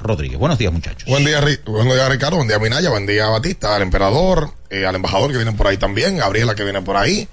Rodríguez. 0.00 0.38
Buenos 0.38 0.58
días, 0.58 0.72
muchachos. 0.72 1.08
Buen 1.08 1.24
día, 1.24 1.40
buen 1.66 1.88
día 1.88 2.08
Ricardo, 2.08 2.36
buen 2.36 2.48
día 2.48 2.58
Minaya, 2.58 2.90
buen 2.90 3.06
día 3.06 3.26
Batista, 3.28 3.76
al 3.76 3.82
emperador, 3.82 4.50
eh, 4.70 4.86
al 4.86 4.96
embajador 4.96 5.30
que 5.30 5.36
vienen 5.36 5.56
por 5.56 5.66
ahí 5.66 5.76
también, 5.76 6.16
Gabriela 6.16 6.54
que 6.54 6.64
viene 6.64 6.82
por 6.82 6.96
ahí. 6.96 7.28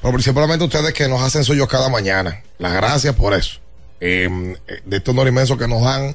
Pero 0.00 0.12
principalmente 0.12 0.64
ustedes 0.64 0.92
que 0.92 1.08
nos 1.08 1.22
hacen 1.22 1.42
suyos 1.42 1.66
cada 1.68 1.88
mañana. 1.88 2.42
Las 2.58 2.72
gracias 2.74 3.14
por 3.14 3.34
eso. 3.34 3.58
Eh, 3.98 4.28
eh, 4.68 4.80
de 4.84 4.96
este 4.98 5.10
honor 5.10 5.26
inmenso 5.26 5.56
que 5.56 5.66
nos 5.66 5.82
dan 5.82 6.14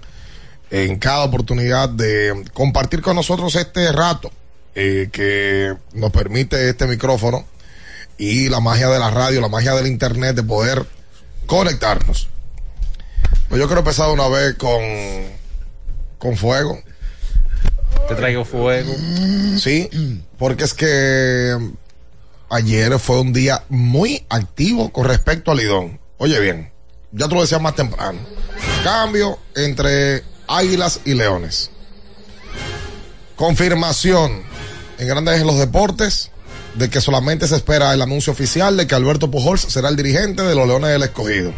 en 0.70 0.98
cada 1.00 1.26
oportunidad 1.26 1.90
de 1.90 2.46
compartir 2.54 3.02
con 3.02 3.16
nosotros 3.16 3.56
este 3.56 3.92
rato 3.92 4.32
eh, 4.76 5.10
que 5.12 5.76
nos 5.94 6.12
permite 6.12 6.70
este 6.70 6.88
micrófono 6.88 7.46
y 8.18 8.50
la 8.50 8.60
magia 8.60 8.88
de 8.90 9.00
la 9.00 9.12
radio, 9.12 9.42
la 9.42 9.50
magia 9.50 9.74
del 9.74 9.88
internet 9.88 10.36
de 10.36 10.44
poder 10.44 10.86
conectarnos. 11.46 12.30
Pues 13.50 13.60
yo 13.60 13.68
quiero 13.68 13.80
empezar 13.80 14.10
una 14.12 14.28
vez 14.30 14.56
con, 14.56 14.82
con 16.18 16.38
fuego. 16.38 16.80
Te 18.08 18.16
traigo 18.16 18.46
fuego. 18.46 18.94
Sí, 19.58 19.90
porque 20.38 20.64
es 20.64 20.74
que 20.74 21.58
ayer 22.50 22.98
fue 23.00 23.20
un 23.20 23.34
día 23.34 23.64
muy 23.70 24.26
activo 24.30 24.92
con 24.92 25.06
respecto 25.06 25.52
al 25.52 25.58
Lidón. 25.58 26.00
Oye 26.18 26.40
bien, 26.40 26.72
ya 27.12 27.28
tú 27.28 27.36
lo 27.36 27.42
decías 27.42 27.62
más 27.62 27.76
temprano. 27.76 28.20
Cambio 28.84 29.40
entre 29.56 30.24
Águilas 30.48 31.02
y 31.06 31.14
Leones. 31.14 31.72
Confirmación 33.36 34.51
en 35.02 35.08
Grandes 35.08 35.42
en 35.42 35.48
los 35.48 35.58
Deportes 35.58 36.30
de 36.76 36.92
que 36.92 37.02
solamente 37.02 37.48
se 37.48 37.56
espera 37.56 37.92
el 37.92 38.04
anuncio 38.04 38.32
oficial 38.32 38.78
de 38.78 38.86
que 38.86 38.94
Alberto 38.94 39.32
Pujols 39.32 39.62
será 39.62 39.90
el 39.90 39.96
dirigente 39.96 40.44
de 40.44 40.54
los 40.54 40.68
Leones 40.68 40.92
del 40.92 41.02
Escogido. 41.02 41.52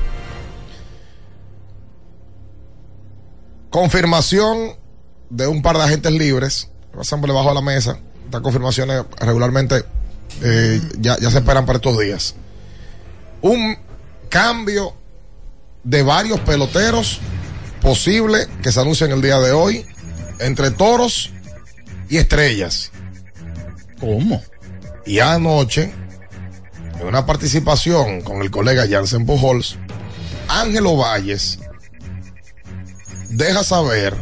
Confirmación 3.69 4.77
de 5.29 5.47
un 5.47 5.61
par 5.61 5.75
de 5.75 5.83
agentes 5.83 6.13
libres. 6.13 6.69
Pasan 6.95 7.21
debajo 7.21 7.49
de 7.49 7.55
la 7.55 7.61
mesa. 7.61 7.99
Estas 8.23 8.39
confirmaciones 8.39 9.03
regularmente 9.19 9.83
eh, 10.41 10.81
ya, 10.99 11.17
ya 11.19 11.29
se 11.29 11.39
esperan 11.39 11.65
para 11.65 11.77
estos 11.77 11.99
días. 11.99 12.35
Un 13.41 13.77
cambio 14.29 14.95
de 15.83 16.01
varios 16.01 16.39
peloteros 16.39 17.19
posible 17.81 18.47
que 18.61 18.71
se 18.71 18.79
anuncia 18.79 19.05
en 19.05 19.11
el 19.11 19.21
día 19.21 19.39
de 19.39 19.51
hoy 19.51 19.85
entre 20.39 20.71
toros 20.71 21.29
y 22.07 22.15
estrellas. 22.15 22.93
¿Cómo? 24.03 24.43
Y 25.05 25.19
anoche, 25.19 25.93
en 26.99 27.07
una 27.07 27.25
participación 27.25 28.21
con 28.21 28.41
el 28.41 28.51
colega 28.51 28.85
Jansen 28.85 29.25
Pujols, 29.25 29.77
Ángelo 30.49 30.97
Valles 30.97 31.59
deja 33.29 33.63
saber 33.63 34.13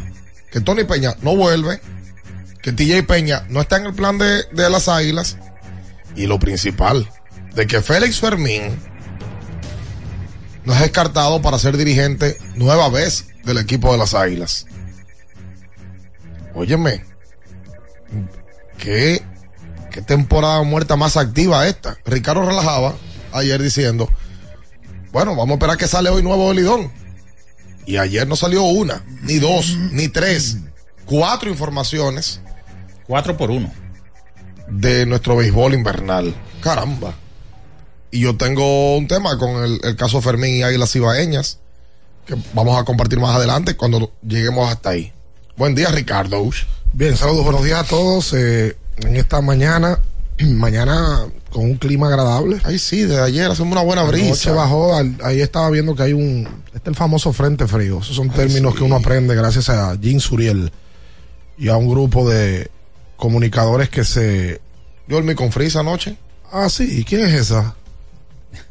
que 0.52 0.60
Tony 0.60 0.84
Peña 0.84 1.16
no 1.22 1.34
vuelve, 1.34 1.80
que 2.62 2.70
TJ 2.70 3.02
Peña 3.02 3.44
no 3.48 3.60
está 3.60 3.78
en 3.78 3.86
el 3.86 3.92
plan 3.92 4.18
de, 4.18 4.44
de 4.52 4.70
las 4.70 4.86
águilas 4.86 5.36
y 6.14 6.28
lo 6.28 6.38
principal, 6.38 7.10
de 7.56 7.66
que 7.66 7.82
Félix 7.82 8.20
Fermín 8.20 8.78
no 10.64 10.74
es 10.74 10.80
descartado 10.80 11.42
para 11.42 11.58
ser 11.58 11.76
dirigente 11.76 12.38
nueva 12.54 12.88
vez 12.88 13.26
del 13.42 13.58
equipo 13.58 13.90
de 13.90 13.98
las 13.98 14.14
águilas. 14.14 14.64
Óyeme, 16.54 17.04
qué, 18.78 19.22
qué 19.92 20.02
temporada 20.02 20.62
muerta 20.62 20.96
más 20.96 21.16
activa 21.16 21.66
esta. 21.68 21.96
Ricardo 22.04 22.44
relajaba 22.44 22.94
ayer 23.32 23.62
diciendo, 23.62 24.08
bueno, 25.12 25.36
vamos 25.36 25.50
a 25.50 25.54
esperar 25.54 25.76
que 25.76 25.86
sale 25.86 26.10
hoy 26.10 26.22
nuevo 26.22 26.52
Lidón. 26.52 26.90
Y 27.84 27.96
ayer 27.96 28.26
no 28.26 28.36
salió 28.36 28.62
una, 28.62 29.04
ni 29.22 29.38
dos, 29.38 29.76
ni 29.92 30.08
tres, 30.08 30.58
cuatro 31.04 31.50
informaciones. 31.50 32.40
Cuatro 33.06 33.36
por 33.36 33.50
uno. 33.50 33.72
De 34.68 35.04
nuestro 35.04 35.36
béisbol 35.36 35.74
invernal. 35.74 36.34
Caramba. 36.62 37.14
Y 38.10 38.20
yo 38.20 38.36
tengo 38.36 38.96
un 38.96 39.08
tema 39.08 39.36
con 39.36 39.64
el, 39.64 39.80
el 39.82 39.96
caso 39.96 40.20
Fermín 40.20 40.56
y 40.56 40.62
Águilas 40.62 40.94
Ibaeñas, 40.94 41.58
que 42.24 42.36
vamos 42.54 42.80
a 42.80 42.84
compartir 42.84 43.18
más 43.18 43.34
adelante 43.34 43.76
cuando 43.76 44.12
lleguemos 44.22 44.70
hasta 44.70 44.90
ahí. 44.90 45.12
Buen 45.56 45.74
día, 45.74 45.88
Ricardo. 45.90 46.48
Bien, 46.92 47.16
saludos, 47.16 47.44
buenos 47.44 47.64
días 47.64 47.80
a 47.80 47.84
todos. 47.84 48.32
eh, 48.34 48.76
en 49.06 49.16
esta 49.16 49.40
mañana, 49.40 49.98
mañana 50.40 51.26
con 51.50 51.64
un 51.64 51.76
clima 51.76 52.08
agradable. 52.08 52.58
Ay, 52.64 52.78
sí, 52.78 53.02
desde 53.02 53.20
ayer 53.22 53.50
hacemos 53.50 53.72
una 53.72 53.82
buena 53.82 54.02
brisa. 54.04 54.34
Se 54.34 54.50
bajó, 54.50 54.96
al- 54.96 55.16
ahí 55.22 55.40
estaba 55.40 55.68
viendo 55.70 55.94
que 55.94 56.02
hay 56.04 56.12
un, 56.12 56.48
este 56.66 56.78
es 56.78 56.86
el 56.86 56.94
famoso 56.94 57.32
frente 57.32 57.66
frío. 57.66 57.98
Esos 58.00 58.16
son 58.16 58.30
Ay, 58.30 58.36
términos 58.36 58.72
sí. 58.72 58.78
que 58.78 58.84
uno 58.84 58.96
aprende 58.96 59.34
gracias 59.34 59.68
a 59.68 59.96
Jim 60.00 60.18
Suriel 60.20 60.72
y 61.58 61.68
a 61.68 61.76
un 61.76 61.88
grupo 61.90 62.28
de 62.28 62.70
comunicadores 63.16 63.88
que 63.90 64.04
se... 64.04 64.60
Yo 65.08 65.16
dormí 65.16 65.34
con 65.34 65.52
frisa 65.52 65.80
anoche. 65.80 66.16
Ah, 66.50 66.68
sí, 66.68 67.00
¿y 67.00 67.04
quién 67.04 67.24
es 67.26 67.34
esa? 67.34 67.74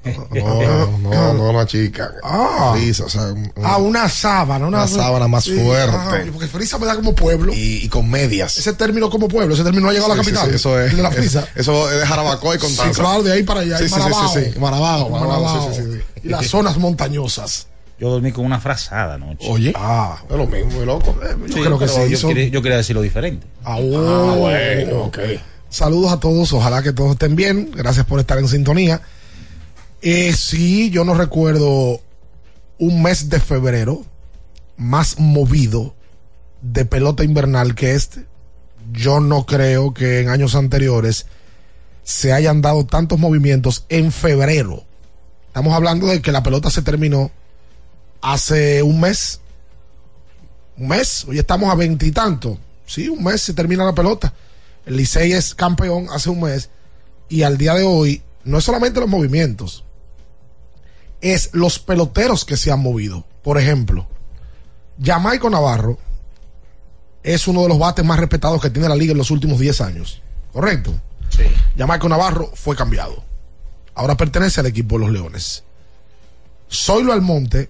No, 0.31 0.97
no, 0.99 1.33
no, 1.33 1.49
una 1.51 1.65
chica. 1.65 2.11
Ah. 2.23 2.73
Frisa, 2.75 3.05
o 3.05 3.09
sea, 3.09 3.23
un- 3.33 3.51
Ah, 3.63 3.77
una 3.77 4.07
sábana. 4.09 4.67
Una, 4.67 4.79
Una 4.79 4.87
sábana 4.87 5.27
más 5.27 5.45
fuerte. 5.45 5.95
ah, 5.95 6.21
porque 6.31 6.47
frisa 6.47 6.77
me 6.79 6.85
da 6.87 6.95
como 6.95 7.13
pueblo. 7.13 7.53
y, 7.53 7.83
y 7.85 7.89
con 7.89 8.09
medias. 8.09 8.57
Ese 8.57 8.73
término 8.73 9.09
como 9.09 9.27
pueblo, 9.27 9.53
ese 9.53 9.63
término 9.63 9.83
no 9.83 9.89
ha 9.89 9.93
llegado 9.93 10.13
a 10.13 10.15
la 10.15 10.23
Sí, 10.23 10.29
sí, 10.29 10.35
capital. 10.35 10.49
sí, 10.51 10.55
eso 10.55 10.79
es. 10.79 10.95
de 10.95 11.03
la 11.03 11.09
es- 11.09 11.15
frisa. 11.15 11.47
Eso 11.55 11.91
es 11.91 11.99
de 11.99 12.05
Jarabacoa 12.07 12.55
y 12.55 12.57
Sí, 12.59 12.65
Constanza. 12.65 13.01
claro, 13.01 13.23
de 13.23 13.31
ahí 13.33 13.43
para 13.43 13.59
allá. 13.61 13.77
Sí, 13.77 13.87
sí, 13.89 13.95
sí, 13.95 14.01
sí, 14.01 14.39
sí. 14.45 14.51
Sí, 14.51 14.51
sí, 15.75 15.91
sí. 15.91 15.99
Y 16.23 16.29
las 16.29 16.47
zonas 16.47 16.77
montañosas. 16.77 17.67
Yo 17.99 18.09
dormí 18.09 18.31
con 18.31 18.45
una 18.45 18.59
frazada 18.59 19.13
anoche. 19.15 19.47
Oye, 19.47 19.73
Ah, 19.75 20.17
es 20.27 20.35
lo 20.35 20.47
mismo, 20.47 20.83
loco. 20.83 21.15
yo 21.47 21.63
creo 21.63 21.77
que 21.77 21.87
sí. 21.87 22.01
Yo, 22.09 22.17
son- 22.17 22.29
quería, 22.33 22.47
yo 22.49 22.61
quería 22.63 22.77
decirlo 22.77 23.01
diferente. 23.03 23.45
Ah, 23.63 23.77
oh. 23.79 24.35
bueno, 24.37 25.03
ok. 25.03 25.19
Saludos 25.69 26.11
a 26.11 26.19
todos, 26.19 26.51
ojalá 26.53 26.81
que 26.81 26.91
todos 26.93 27.11
estén 27.11 27.35
bien. 27.35 27.69
Gracias 27.75 28.05
por 28.05 28.19
estar 28.19 28.37
en 28.39 28.47
sintonía. 28.47 29.01
Eh, 30.01 30.33
sí, 30.33 30.89
yo 30.89 31.03
no 31.03 31.13
recuerdo 31.13 32.01
un 32.79 33.03
mes 33.03 33.29
de 33.29 33.39
febrero 33.39 34.03
más 34.75 35.19
movido 35.19 35.93
de 36.61 36.85
pelota 36.85 37.23
invernal 37.23 37.75
que 37.75 37.93
este. 37.93 38.25
Yo 38.91 39.19
no 39.19 39.45
creo 39.45 39.93
que 39.93 40.19
en 40.19 40.29
años 40.29 40.55
anteriores 40.55 41.27
se 42.03 42.33
hayan 42.33 42.61
dado 42.61 42.85
tantos 42.85 43.19
movimientos 43.19 43.85
en 43.89 44.11
febrero. 44.11 44.83
Estamos 45.47 45.73
hablando 45.73 46.07
de 46.07 46.21
que 46.21 46.31
la 46.31 46.41
pelota 46.41 46.71
se 46.71 46.81
terminó 46.81 47.29
hace 48.21 48.81
un 48.81 48.99
mes. 49.01 49.39
Un 50.77 50.87
mes, 50.87 51.25
hoy 51.27 51.37
estamos 51.37 51.69
a 51.71 51.75
veintitantos. 51.75 52.57
Sí, 52.87 53.07
un 53.07 53.23
mes 53.23 53.41
se 53.41 53.53
termina 53.53 53.85
la 53.85 53.93
pelota. 53.93 54.33
El 54.85 54.97
Licey 54.97 55.33
es 55.33 55.53
campeón 55.53 56.07
hace 56.11 56.31
un 56.31 56.41
mes 56.41 56.69
y 57.29 57.43
al 57.43 57.59
día 57.59 57.75
de 57.75 57.83
hoy 57.83 58.23
no 58.43 58.57
es 58.57 58.63
solamente 58.63 58.99
los 58.99 59.09
movimientos, 59.09 59.83
es 61.21 61.49
los 61.53 61.79
peloteros 61.79 62.45
que 62.45 62.57
se 62.57 62.71
han 62.71 62.81
movido. 62.81 63.25
Por 63.43 63.57
ejemplo, 63.57 64.07
Jamaico 65.01 65.49
Navarro 65.49 65.97
es 67.23 67.47
uno 67.47 67.61
de 67.63 67.69
los 67.69 67.79
bates 67.79 68.03
más 68.03 68.19
respetados 68.19 68.61
que 68.61 68.69
tiene 68.69 68.89
la 68.89 68.95
liga 68.95 69.11
en 69.11 69.17
los 69.17 69.31
últimos 69.31 69.59
10 69.59 69.81
años. 69.81 70.21
¿Correcto? 70.51 70.93
Sí. 71.29 71.43
Jamaico 71.77 72.09
Navarro 72.09 72.51
fue 72.53 72.75
cambiado. 72.75 73.23
Ahora 73.93 74.17
pertenece 74.17 74.59
al 74.59 74.65
equipo 74.65 74.97
de 74.97 75.05
los 75.05 75.13
Leones. 75.13 75.63
Zoilo 76.71 77.13
Almonte 77.13 77.69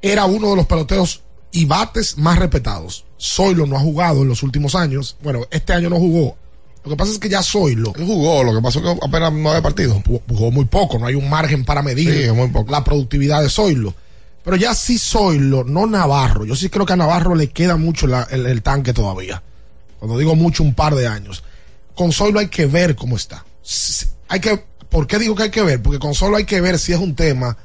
era 0.00 0.24
uno 0.24 0.50
de 0.50 0.56
los 0.56 0.66
peloteros 0.66 1.22
y 1.50 1.64
bates 1.64 2.16
más 2.18 2.38
respetados. 2.38 3.04
Zoilo 3.20 3.66
no 3.66 3.76
ha 3.76 3.80
jugado 3.80 4.22
en 4.22 4.28
los 4.28 4.42
últimos 4.42 4.74
años. 4.74 5.16
Bueno, 5.22 5.46
este 5.50 5.72
año 5.72 5.90
no 5.90 5.96
jugó. 5.96 6.36
Lo 6.86 6.90
que 6.92 6.96
pasa 6.96 7.10
es 7.12 7.18
que 7.18 7.28
ya 7.28 7.42
Zoilo 7.42 7.92
Él 7.96 8.06
jugó, 8.06 8.44
lo 8.44 8.54
que 8.54 8.62
pasó 8.62 8.78
es 8.78 8.84
que 8.84 9.06
apenas 9.06 9.32
nueve 9.32 9.60
partidos. 9.60 9.98
jugó- 10.06 10.22
jugó 10.28 10.50
muy 10.52 10.64
poco, 10.66 10.98
no 10.98 11.06
hay 11.06 11.16
un 11.16 11.28
margen 11.28 11.64
para 11.64 11.82
medir 11.82 12.26
Sí, 12.26 12.30
muy 12.30 12.48
poco. 12.48 12.70
la 12.70 12.84
productividad 12.84 13.42
de 13.42 13.50
Zoilo. 13.50 13.92
Pero 14.44 14.56
ya 14.56 14.72
sí 14.74 14.96
Zoilo, 14.96 15.64
no 15.64 15.86
Navarro. 15.86 16.44
Yo 16.44 16.54
sí 16.54 16.68
creo 16.68 16.86
que 16.86 16.92
a 16.92 16.96
Navarro 16.96 17.34
le 17.34 17.48
queda 17.50 17.76
mucho 17.76 18.06
la- 18.06 18.28
el, 18.30 18.46
el 18.46 18.62
tanque 18.62 18.92
todavía. 18.92 19.42
Cuando 19.98 20.16
digo 20.16 20.36
mucho, 20.36 20.62
un 20.62 20.74
par 20.74 20.94
de 20.94 21.06
años. 21.08 21.42
con 21.96 22.12
solo 22.12 22.38
hay 22.40 22.48
que 22.48 22.66
ver 22.66 22.94
cómo 22.94 23.16
está. 23.16 23.44
Hay 24.28 24.38
que, 24.40 24.62
¿Por 24.90 25.06
qué 25.06 25.18
digo 25.18 25.34
que 25.34 25.44
hay 25.44 25.50
que 25.50 25.62
ver? 25.62 25.82
Porque 25.82 25.98
con 25.98 26.14
solo 26.14 26.36
hay 26.36 26.44
que 26.44 26.60
ver 26.60 26.78
si 26.78 26.92
es 26.92 26.98
un 27.00 27.14
tema 27.16 27.56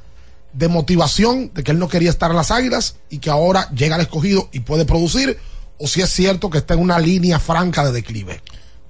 de 0.54 0.68
motivación, 0.68 1.52
de 1.54 1.62
que 1.62 1.70
él 1.70 1.78
no 1.78 1.86
quería 1.88 2.10
estar 2.10 2.30
en 2.30 2.36
las 2.38 2.50
águilas 2.50 2.96
y 3.10 3.18
que 3.18 3.30
ahora 3.30 3.70
llega 3.70 3.94
al 3.94 4.00
escogido 4.00 4.48
y 4.52 4.60
puede 4.60 4.84
producir, 4.84 5.38
o 5.78 5.86
si 5.86 6.00
es 6.00 6.10
cierto 6.10 6.50
que 6.50 6.58
está 6.58 6.74
en 6.74 6.80
una 6.80 6.98
línea 6.98 7.38
franca 7.38 7.84
de 7.84 7.92
declive. 7.92 8.42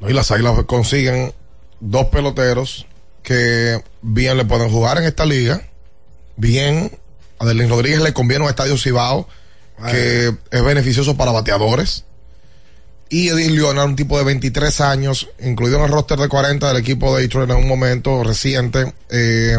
No, 0.02 0.10
y 0.10 0.12
las 0.12 0.32
águilas 0.32 0.64
consiguen 0.66 1.32
dos 1.78 2.06
peloteros 2.06 2.86
que 3.22 3.80
bien 4.02 4.36
le 4.36 4.44
pueden 4.44 4.68
jugar 4.68 4.98
en 4.98 5.04
esta 5.04 5.24
liga. 5.24 5.62
Bien, 6.36 6.90
a 7.38 7.46
Delín 7.46 7.68
Rodríguez 7.68 8.00
le 8.00 8.12
conviene 8.12 8.42
un 8.42 8.50
estadio 8.50 8.76
Cibao 8.76 9.28
que 9.88 10.32
es 10.50 10.64
beneficioso 10.64 11.16
para 11.16 11.30
bateadores. 11.30 12.04
Y 13.08 13.28
Edith 13.28 13.50
Leonard, 13.50 13.90
un 13.90 13.96
tipo 13.96 14.18
de 14.18 14.24
23 14.24 14.80
años, 14.80 15.28
incluido 15.40 15.78
en 15.78 15.84
el 15.84 15.90
roster 15.90 16.18
de 16.18 16.28
40 16.28 16.66
del 16.66 16.78
equipo 16.78 17.14
de 17.14 17.22
Detroit 17.22 17.50
en 17.50 17.56
un 17.56 17.68
momento 17.68 18.24
reciente, 18.24 18.92
eh, 19.10 19.56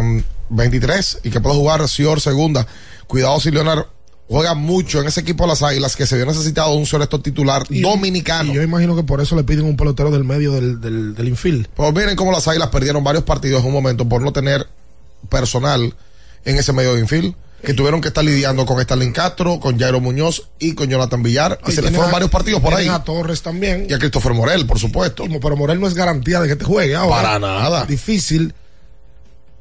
23, 0.50 1.20
y 1.24 1.30
que 1.30 1.40
puede 1.40 1.56
jugar 1.56 1.88
Sior 1.88 2.20
segunda. 2.20 2.68
Cuidado 3.08 3.40
si 3.40 3.52
Leonard 3.52 3.86
juega 4.30 4.54
mucho 4.56 5.02
en 5.02 5.08
ese 5.08 5.20
equipo 5.22 5.44
de 5.44 5.50
las 5.50 5.62
Águilas, 5.64 5.96
que 5.96 6.06
se 6.08 6.16
vio 6.16 6.26
necesitado 6.26 6.72
de 6.72 6.78
un 6.78 6.86
selecto 6.86 7.20
titular 7.22 7.66
dominicano. 7.70 8.52
Y 8.52 8.56
yo 8.56 8.62
imagino 8.64 8.96
que 8.96 9.04
por 9.04 9.22
eso 9.22 9.36
le 9.36 9.44
piden 9.44 9.66
un 9.66 9.76
pelotero 9.78 10.10
del 10.12 10.24
medio 10.24 10.54
del, 10.54 10.80
del, 10.82 11.14
del 11.14 11.28
infield. 11.28 11.68
Pues 11.76 11.94
miren 11.94 12.16
cómo 12.16 12.32
las 12.32 12.48
Águilas 12.48 12.70
perdieron 12.70 13.04
varios 13.04 13.24
partidos 13.26 13.62
en 13.62 13.68
un 13.68 13.74
momento 13.74 14.08
por 14.08 14.22
no 14.22 14.32
tener 14.34 14.68
personal 15.30 15.94
en 16.46 16.56
ese 16.58 16.74
medio 16.74 16.94
de 16.96 17.02
infield. 17.02 17.36
Que 17.64 17.74
tuvieron 17.74 18.02
que 18.02 18.10
estar 18.10 18.26
lidiando 18.26 18.66
con 18.66 18.78
Stalin 18.82 19.14
Castro, 19.14 19.58
con 19.62 19.80
Jairo 19.80 20.02
Muñoz 20.02 20.50
y 20.60 20.74
con 20.74 20.90
Jonathan 20.90 21.24
Villar. 21.24 21.60
Y 21.66 21.72
Y 21.72 21.74
se 21.74 21.82
les 21.82 21.92
fueron 21.92 22.10
a- 22.10 22.12
varios 22.12 22.30
partidos 22.30 22.62
por 22.62 22.74
ahí. 22.74 22.90
a 22.90 23.00
Torres 23.06 23.42
también. 23.42 23.88
Y 23.90 23.94
a 23.94 24.00
Christopher 24.00 24.34
Morel, 24.34 24.66
por 24.66 24.80
supuesto. 24.80 25.24
Pero 25.42 25.56
Morel 25.56 25.80
no 25.80 25.88
es 25.88 25.94
garantía 25.94 26.42
de 26.42 26.50
que 26.50 26.58
te 26.58 26.66
juegue 26.66 26.94
ahora. 26.94 27.22
Para 27.22 27.40
nada. 27.40 27.86
Difícil. 27.86 28.54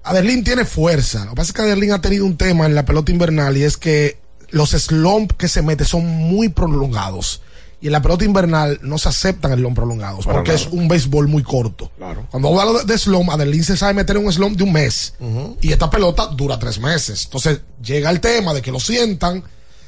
Adelín 0.03 0.43
tiene 0.43 0.65
fuerza. 0.65 1.25
Lo 1.27 1.31
que 1.31 1.37
pasa 1.37 1.51
es 1.51 1.53
que 1.53 1.63
Adelín 1.63 1.93
ha 1.93 2.01
tenido 2.01 2.27
un 2.27 2.37
tema 2.37 2.67
en 2.67 2.75
la 2.75 2.85
pelota 2.85 3.13
invernal 3.13 3.57
y 3.57 3.63
es 3.63 3.77
que 3.77 4.19
los 4.53 4.71
slumps 4.71 5.35
que 5.37 5.49
se 5.49 5.63
mete 5.63 5.85
son 5.85 6.07
muy 6.07 6.49
prolongados. 6.49 7.43
Y 7.81 7.87
en 7.87 7.93
la 7.93 8.01
pelota 8.01 8.25
invernal 8.25 8.79
no 8.83 8.97
se 8.97 9.09
aceptan 9.09 9.55
slumps 9.55 9.75
prolongados 9.75 10.25
Para 10.25 10.39
porque 10.39 10.53
nada. 10.53 10.63
es 10.63 10.73
un 10.73 10.87
béisbol 10.87 11.27
muy 11.27 11.43
corto. 11.43 11.91
Claro. 11.97 12.29
Cuando 12.31 12.61
hablo 12.61 12.79
de, 12.79 12.85
de 12.85 12.97
slump, 12.97 13.31
Adelín 13.31 13.65
se 13.65 13.77
sabe 13.77 13.95
meter 13.95 14.17
en 14.17 14.25
un 14.25 14.33
slump 14.33 14.57
de 14.57 14.63
un 14.63 14.73
mes. 14.73 15.15
Y 15.61 15.73
esta 15.73 15.91
pelota 15.91 16.29
dura 16.29 16.61
tres 16.61 16.79
meses. 16.79 17.25
Entonces 17.25 17.61
llega 17.83 18.09
el 18.11 18.21
tema 18.21 18.55
de 18.55 18.63
que 18.63 18.71
lo 18.71 18.79
sientan. 18.79 19.43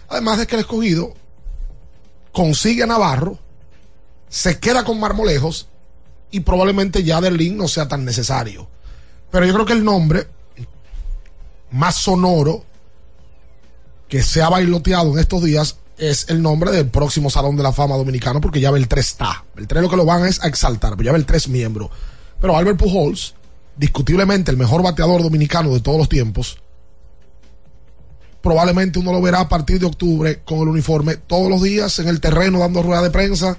Además 0.08 0.38
de 0.38 0.46
que 0.48 0.56
el 0.56 0.62
escogido 0.62 1.14
consigue 2.32 2.82
a 2.82 2.86
Navarro, 2.86 3.38
se 4.28 4.58
queda 4.58 4.82
con 4.84 4.98
Marmolejos 4.98 5.68
y 6.32 6.40
probablemente 6.40 7.04
ya 7.04 7.18
Adelín 7.18 7.56
no 7.56 7.68
sea 7.68 7.86
tan 7.86 8.04
necesario. 8.04 8.68
Pero 9.30 9.46
yo 9.46 9.54
creo 9.54 9.66
que 9.66 9.72
el 9.72 9.84
nombre 9.84 10.26
más 11.70 11.96
sonoro 11.96 12.64
que 14.08 14.22
se 14.22 14.42
ha 14.42 14.48
bailoteado 14.48 15.12
en 15.12 15.18
estos 15.18 15.42
días 15.42 15.76
es 15.96 16.26
el 16.28 16.42
nombre 16.42 16.70
del 16.72 16.88
próximo 16.88 17.30
Salón 17.30 17.56
de 17.56 17.62
la 17.62 17.72
Fama 17.72 17.96
Dominicano, 17.96 18.40
porque 18.40 18.60
ya 18.60 18.70
Beltré 18.70 19.00
está. 19.00 19.44
Beltré 19.54 19.80
lo 19.80 19.88
que 19.88 19.96
lo 19.96 20.04
van 20.04 20.26
es 20.26 20.42
a 20.42 20.48
exaltar, 20.48 20.96
pero 20.96 21.06
ya 21.06 21.12
Beltré 21.12 21.36
es 21.36 21.48
miembro. 21.48 21.90
Pero 22.40 22.56
Albert 22.56 22.78
Pujols, 22.78 23.34
discutiblemente 23.76 24.50
el 24.50 24.56
mejor 24.56 24.82
bateador 24.82 25.22
dominicano 25.22 25.72
de 25.72 25.80
todos 25.80 25.98
los 25.98 26.08
tiempos, 26.08 26.58
probablemente 28.42 28.98
uno 28.98 29.12
lo 29.12 29.22
verá 29.22 29.40
a 29.40 29.48
partir 29.48 29.80
de 29.80 29.86
octubre 29.86 30.42
con 30.44 30.58
el 30.58 30.68
uniforme 30.68 31.16
todos 31.16 31.48
los 31.48 31.62
días 31.62 31.98
en 31.98 32.08
el 32.08 32.20
terreno 32.20 32.58
dando 32.58 32.82
rueda 32.82 33.02
de 33.02 33.10
prensa, 33.10 33.56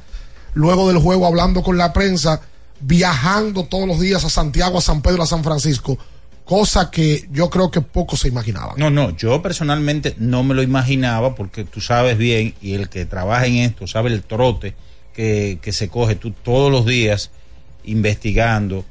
luego 0.53 0.87
del 0.87 0.99
juego 0.99 1.25
hablando 1.25 1.63
con 1.63 1.77
la 1.77 1.91
prensa, 1.91 2.41
viajando 2.81 3.65
todos 3.65 3.87
los 3.87 3.99
días 3.99 4.23
a 4.25 4.29
Santiago, 4.29 4.77
a 4.77 4.81
San 4.81 5.01
Pedro, 5.01 5.23
a 5.23 5.27
San 5.27 5.43
Francisco, 5.43 5.97
cosa 6.45 6.89
que 6.89 7.27
yo 7.31 7.49
creo 7.49 7.69
que 7.69 7.81
pocos 7.81 8.21
se 8.21 8.29
imaginaban. 8.29 8.75
No, 8.77 8.89
no, 8.89 9.15
yo 9.17 9.41
personalmente 9.41 10.15
no 10.17 10.43
me 10.43 10.55
lo 10.55 10.63
imaginaba 10.63 11.35
porque 11.35 11.65
tú 11.65 11.81
sabes 11.81 12.17
bien 12.17 12.53
y 12.61 12.75
el 12.75 12.87
que 12.87 13.05
trabaja 13.05 13.47
en 13.47 13.55
esto 13.57 13.87
sabe 13.87 14.11
el 14.11 14.23
trote 14.23 14.75
que, 15.13 15.59
que 15.61 15.73
se 15.73 15.89
coge 15.89 16.15
tú 16.15 16.31
todos 16.31 16.71
los 16.71 16.85
días 16.85 17.31
investigando 17.83 18.85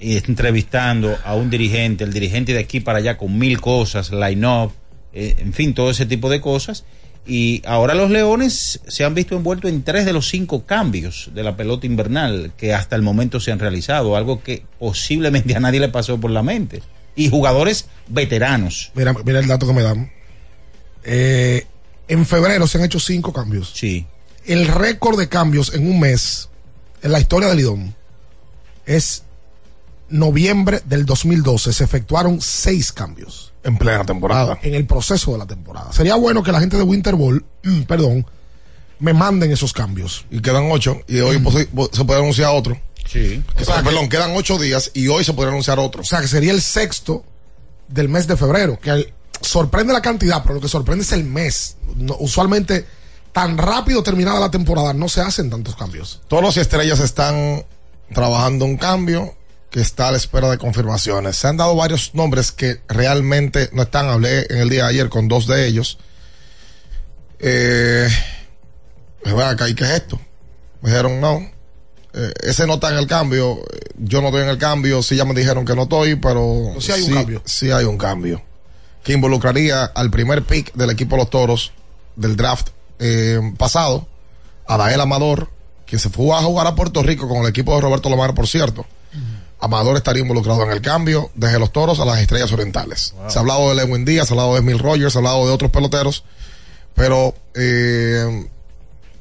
entrevistando 0.00 1.18
a 1.24 1.34
un 1.34 1.50
dirigente, 1.50 2.04
el 2.04 2.12
dirigente 2.12 2.54
de 2.54 2.60
aquí 2.60 2.80
para 2.80 2.98
allá 2.98 3.18
con 3.18 3.38
mil 3.38 3.60
cosas, 3.60 4.10
line-up, 4.10 4.72
eh, 5.12 5.36
en 5.38 5.52
fin, 5.52 5.74
todo 5.74 5.90
ese 5.90 6.06
tipo 6.06 6.30
de 6.30 6.40
cosas. 6.40 6.84
Y 7.26 7.62
ahora 7.66 7.94
los 7.94 8.10
Leones 8.10 8.80
se 8.88 9.04
han 9.04 9.14
visto 9.14 9.36
envueltos 9.36 9.70
en 9.70 9.82
tres 9.82 10.04
de 10.04 10.12
los 10.12 10.28
cinco 10.28 10.64
cambios 10.64 11.30
de 11.34 11.42
la 11.42 11.56
pelota 11.56 11.86
invernal 11.86 12.52
que 12.56 12.74
hasta 12.74 12.96
el 12.96 13.02
momento 13.02 13.40
se 13.40 13.52
han 13.52 13.58
realizado, 13.58 14.16
algo 14.16 14.42
que 14.42 14.64
posiblemente 14.78 15.54
a 15.54 15.60
nadie 15.60 15.80
le 15.80 15.88
pasó 15.88 16.18
por 16.18 16.30
la 16.30 16.42
mente. 16.42 16.82
Y 17.14 17.28
jugadores 17.28 17.86
veteranos. 18.08 18.90
Mira, 18.94 19.14
mira 19.24 19.40
el 19.40 19.46
dato 19.46 19.66
que 19.66 19.72
me 19.72 19.82
dan. 19.82 20.10
Eh, 21.04 21.66
en 22.08 22.26
febrero 22.26 22.66
se 22.66 22.78
han 22.78 22.84
hecho 22.84 23.00
cinco 23.00 23.32
cambios. 23.32 23.72
Sí. 23.74 24.06
El 24.44 24.66
récord 24.66 25.18
de 25.18 25.28
cambios 25.28 25.74
en 25.74 25.86
un 25.86 26.00
mes 26.00 26.48
en 27.02 27.12
la 27.12 27.20
historia 27.20 27.48
del 27.48 27.58
Lidón 27.58 27.94
es 28.86 29.24
noviembre 30.08 30.80
del 30.86 31.06
2012. 31.06 31.72
Se 31.72 31.84
efectuaron 31.84 32.40
seis 32.40 32.92
cambios. 32.92 33.49
En 33.62 33.76
plena 33.76 34.04
temporada. 34.04 34.58
En 34.62 34.74
el 34.74 34.86
proceso 34.86 35.32
de 35.32 35.38
la 35.38 35.46
temporada. 35.46 35.92
Sería 35.92 36.14
bueno 36.14 36.42
que 36.42 36.52
la 36.52 36.60
gente 36.60 36.76
de 36.76 36.82
Winter 36.82 37.14
Ball, 37.14 37.44
perdón, 37.88 38.26
me 38.98 39.12
manden 39.14 39.50
esos 39.52 39.72
cambios. 39.72 40.24
Y 40.30 40.40
quedan 40.40 40.70
ocho. 40.70 41.00
Y 41.08 41.20
hoy 41.20 41.36
posi- 41.38 41.68
se 41.92 42.04
puede 42.04 42.20
anunciar 42.20 42.50
otro. 42.54 42.78
Sí. 43.06 43.42
O 43.60 43.64
sea, 43.64 43.82
perdón, 43.82 44.08
quedan 44.08 44.32
ocho 44.36 44.58
días 44.58 44.90
y 44.94 45.08
hoy 45.08 45.24
se 45.24 45.32
puede 45.32 45.50
anunciar 45.50 45.78
otro. 45.78 46.02
O 46.02 46.04
sea, 46.04 46.20
que 46.20 46.28
sería 46.28 46.52
el 46.52 46.60
sexto 46.62 47.24
del 47.88 48.08
mes 48.08 48.26
de 48.26 48.36
febrero. 48.36 48.78
Que 48.80 48.90
el- 48.90 49.12
sorprende 49.40 49.92
la 49.92 50.02
cantidad, 50.02 50.42
pero 50.42 50.54
lo 50.54 50.60
que 50.60 50.68
sorprende 50.68 51.02
es 51.04 51.12
el 51.12 51.24
mes. 51.24 51.76
No- 51.96 52.16
usualmente, 52.20 52.86
tan 53.32 53.58
rápido 53.58 54.02
terminada 54.02 54.38
la 54.40 54.50
temporada, 54.50 54.92
no 54.92 55.08
se 55.08 55.20
hacen 55.22 55.50
tantos 55.50 55.76
cambios. 55.76 56.20
Todos 56.28 56.42
los 56.42 56.56
estrellas 56.56 57.00
están 57.00 57.64
trabajando 58.12 58.64
un 58.64 58.76
cambio 58.76 59.34
que 59.70 59.80
está 59.80 60.08
a 60.08 60.10
la 60.10 60.16
espera 60.16 60.50
de 60.50 60.58
confirmaciones. 60.58 61.36
Se 61.36 61.46
han 61.46 61.56
dado 61.56 61.76
varios 61.76 62.14
nombres 62.14 62.50
que 62.52 62.80
realmente 62.88 63.70
no 63.72 63.82
están. 63.82 64.08
Hablé 64.08 64.46
en 64.50 64.58
el 64.58 64.68
día 64.68 64.84
de 64.84 64.90
ayer 64.90 65.08
con 65.08 65.28
dos 65.28 65.46
de 65.46 65.66
ellos. 65.66 65.98
Eh, 67.38 68.08
acá, 69.44 69.68
¿y 69.68 69.74
qué 69.74 69.84
es 69.84 69.90
esto? 69.90 70.20
Me 70.82 70.90
dijeron, 70.90 71.20
no. 71.20 71.38
eh, 72.14 72.32
ese 72.42 72.66
no 72.66 72.74
está 72.74 72.90
en 72.90 72.98
el 72.98 73.06
cambio. 73.06 73.60
Yo 73.96 74.20
no 74.20 74.28
estoy 74.28 74.42
en 74.42 74.48
el 74.48 74.58
cambio. 74.58 75.02
Sí, 75.02 75.16
ya 75.16 75.24
me 75.24 75.34
dijeron 75.34 75.64
que 75.64 75.74
no 75.74 75.82
estoy, 75.82 76.16
pero. 76.16 76.74
sí 76.80 76.92
hay 76.92 77.02
un 77.02 77.14
cambio. 77.14 77.42
Sí 77.44 77.70
hay 77.70 77.84
un 77.84 77.96
cambio. 77.96 78.42
Que 79.04 79.12
involucraría 79.12 79.84
al 79.84 80.10
primer 80.10 80.42
pick 80.42 80.74
del 80.74 80.90
equipo 80.90 81.16
de 81.16 81.22
los 81.22 81.30
toros 81.30 81.72
del 82.16 82.36
draft 82.36 82.68
eh, 82.98 83.40
pasado, 83.56 84.06
a 84.66 84.76
Dael 84.76 85.00
Amador, 85.00 85.48
que 85.86 85.98
se 85.98 86.10
fue 86.10 86.36
a 86.36 86.42
jugar 86.42 86.66
a 86.66 86.74
Puerto 86.74 87.02
Rico 87.02 87.26
con 87.28 87.38
el 87.38 87.48
equipo 87.48 87.74
de 87.74 87.80
Roberto 87.80 88.10
Lomar, 88.10 88.34
por 88.34 88.46
cierto. 88.46 88.84
Amador 89.60 89.96
estaría 89.96 90.22
involucrado 90.22 90.62
en 90.64 90.70
el 90.70 90.80
cambio 90.80 91.30
desde 91.34 91.58
los 91.58 91.72
toros 91.72 92.00
a 92.00 92.04
las 92.04 92.18
estrellas 92.20 92.50
orientales. 92.52 93.14
Se 93.28 93.38
ha 93.38 93.40
hablado 93.40 93.68
de 93.68 93.74
Lewin 93.74 94.04
Díaz, 94.04 94.28
se 94.28 94.34
ha 94.34 94.34
hablado 94.34 94.54
de 94.54 94.60
Emil 94.60 94.78
Rogers, 94.78 95.12
se 95.12 95.18
ha 95.18 95.20
hablado 95.20 95.46
de 95.46 95.52
otros 95.52 95.70
peloteros, 95.70 96.24
pero 96.94 97.34
eh, 97.54 98.48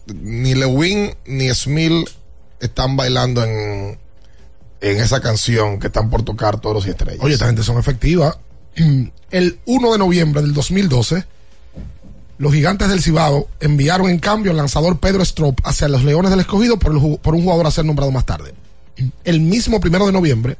ni 0.07 0.55
Lewin 0.55 1.15
ni 1.25 1.53
Smil 1.53 2.09
están 2.59 2.95
bailando 2.95 3.43
en, 3.43 3.99
en 4.81 4.97
esa 4.97 5.19
canción 5.19 5.79
que 5.79 5.87
están 5.87 6.09
por 6.09 6.23
tocar 6.23 6.59
toros 6.59 6.87
y 6.87 6.91
estrellas. 6.91 7.19
Oye, 7.21 7.33
esta 7.33 7.47
gente 7.47 7.63
son 7.63 7.77
efectivas. 7.77 8.37
El 9.31 9.59
1 9.65 9.91
de 9.91 9.97
noviembre 9.97 10.41
del 10.41 10.53
2012, 10.53 11.25
los 12.39 12.53
gigantes 12.53 12.87
del 12.87 13.01
Cibao 13.01 13.47
enviaron 13.59 14.09
en 14.09 14.19
cambio 14.19 14.51
al 14.51 14.57
lanzador 14.57 14.99
Pedro 14.99 15.21
Strop 15.21 15.59
hacia 15.65 15.89
los 15.89 16.03
Leones 16.03 16.31
del 16.31 16.39
Escogido 16.39 16.79
por, 16.79 16.93
el 16.93 17.19
por 17.19 17.35
un 17.35 17.43
jugador 17.43 17.67
a 17.67 17.71
ser 17.71 17.85
nombrado 17.85 18.11
más 18.11 18.25
tarde. 18.25 18.53
El 19.23 19.41
mismo 19.41 19.79
primero 19.79 20.05
de 20.05 20.11
noviembre, 20.11 20.57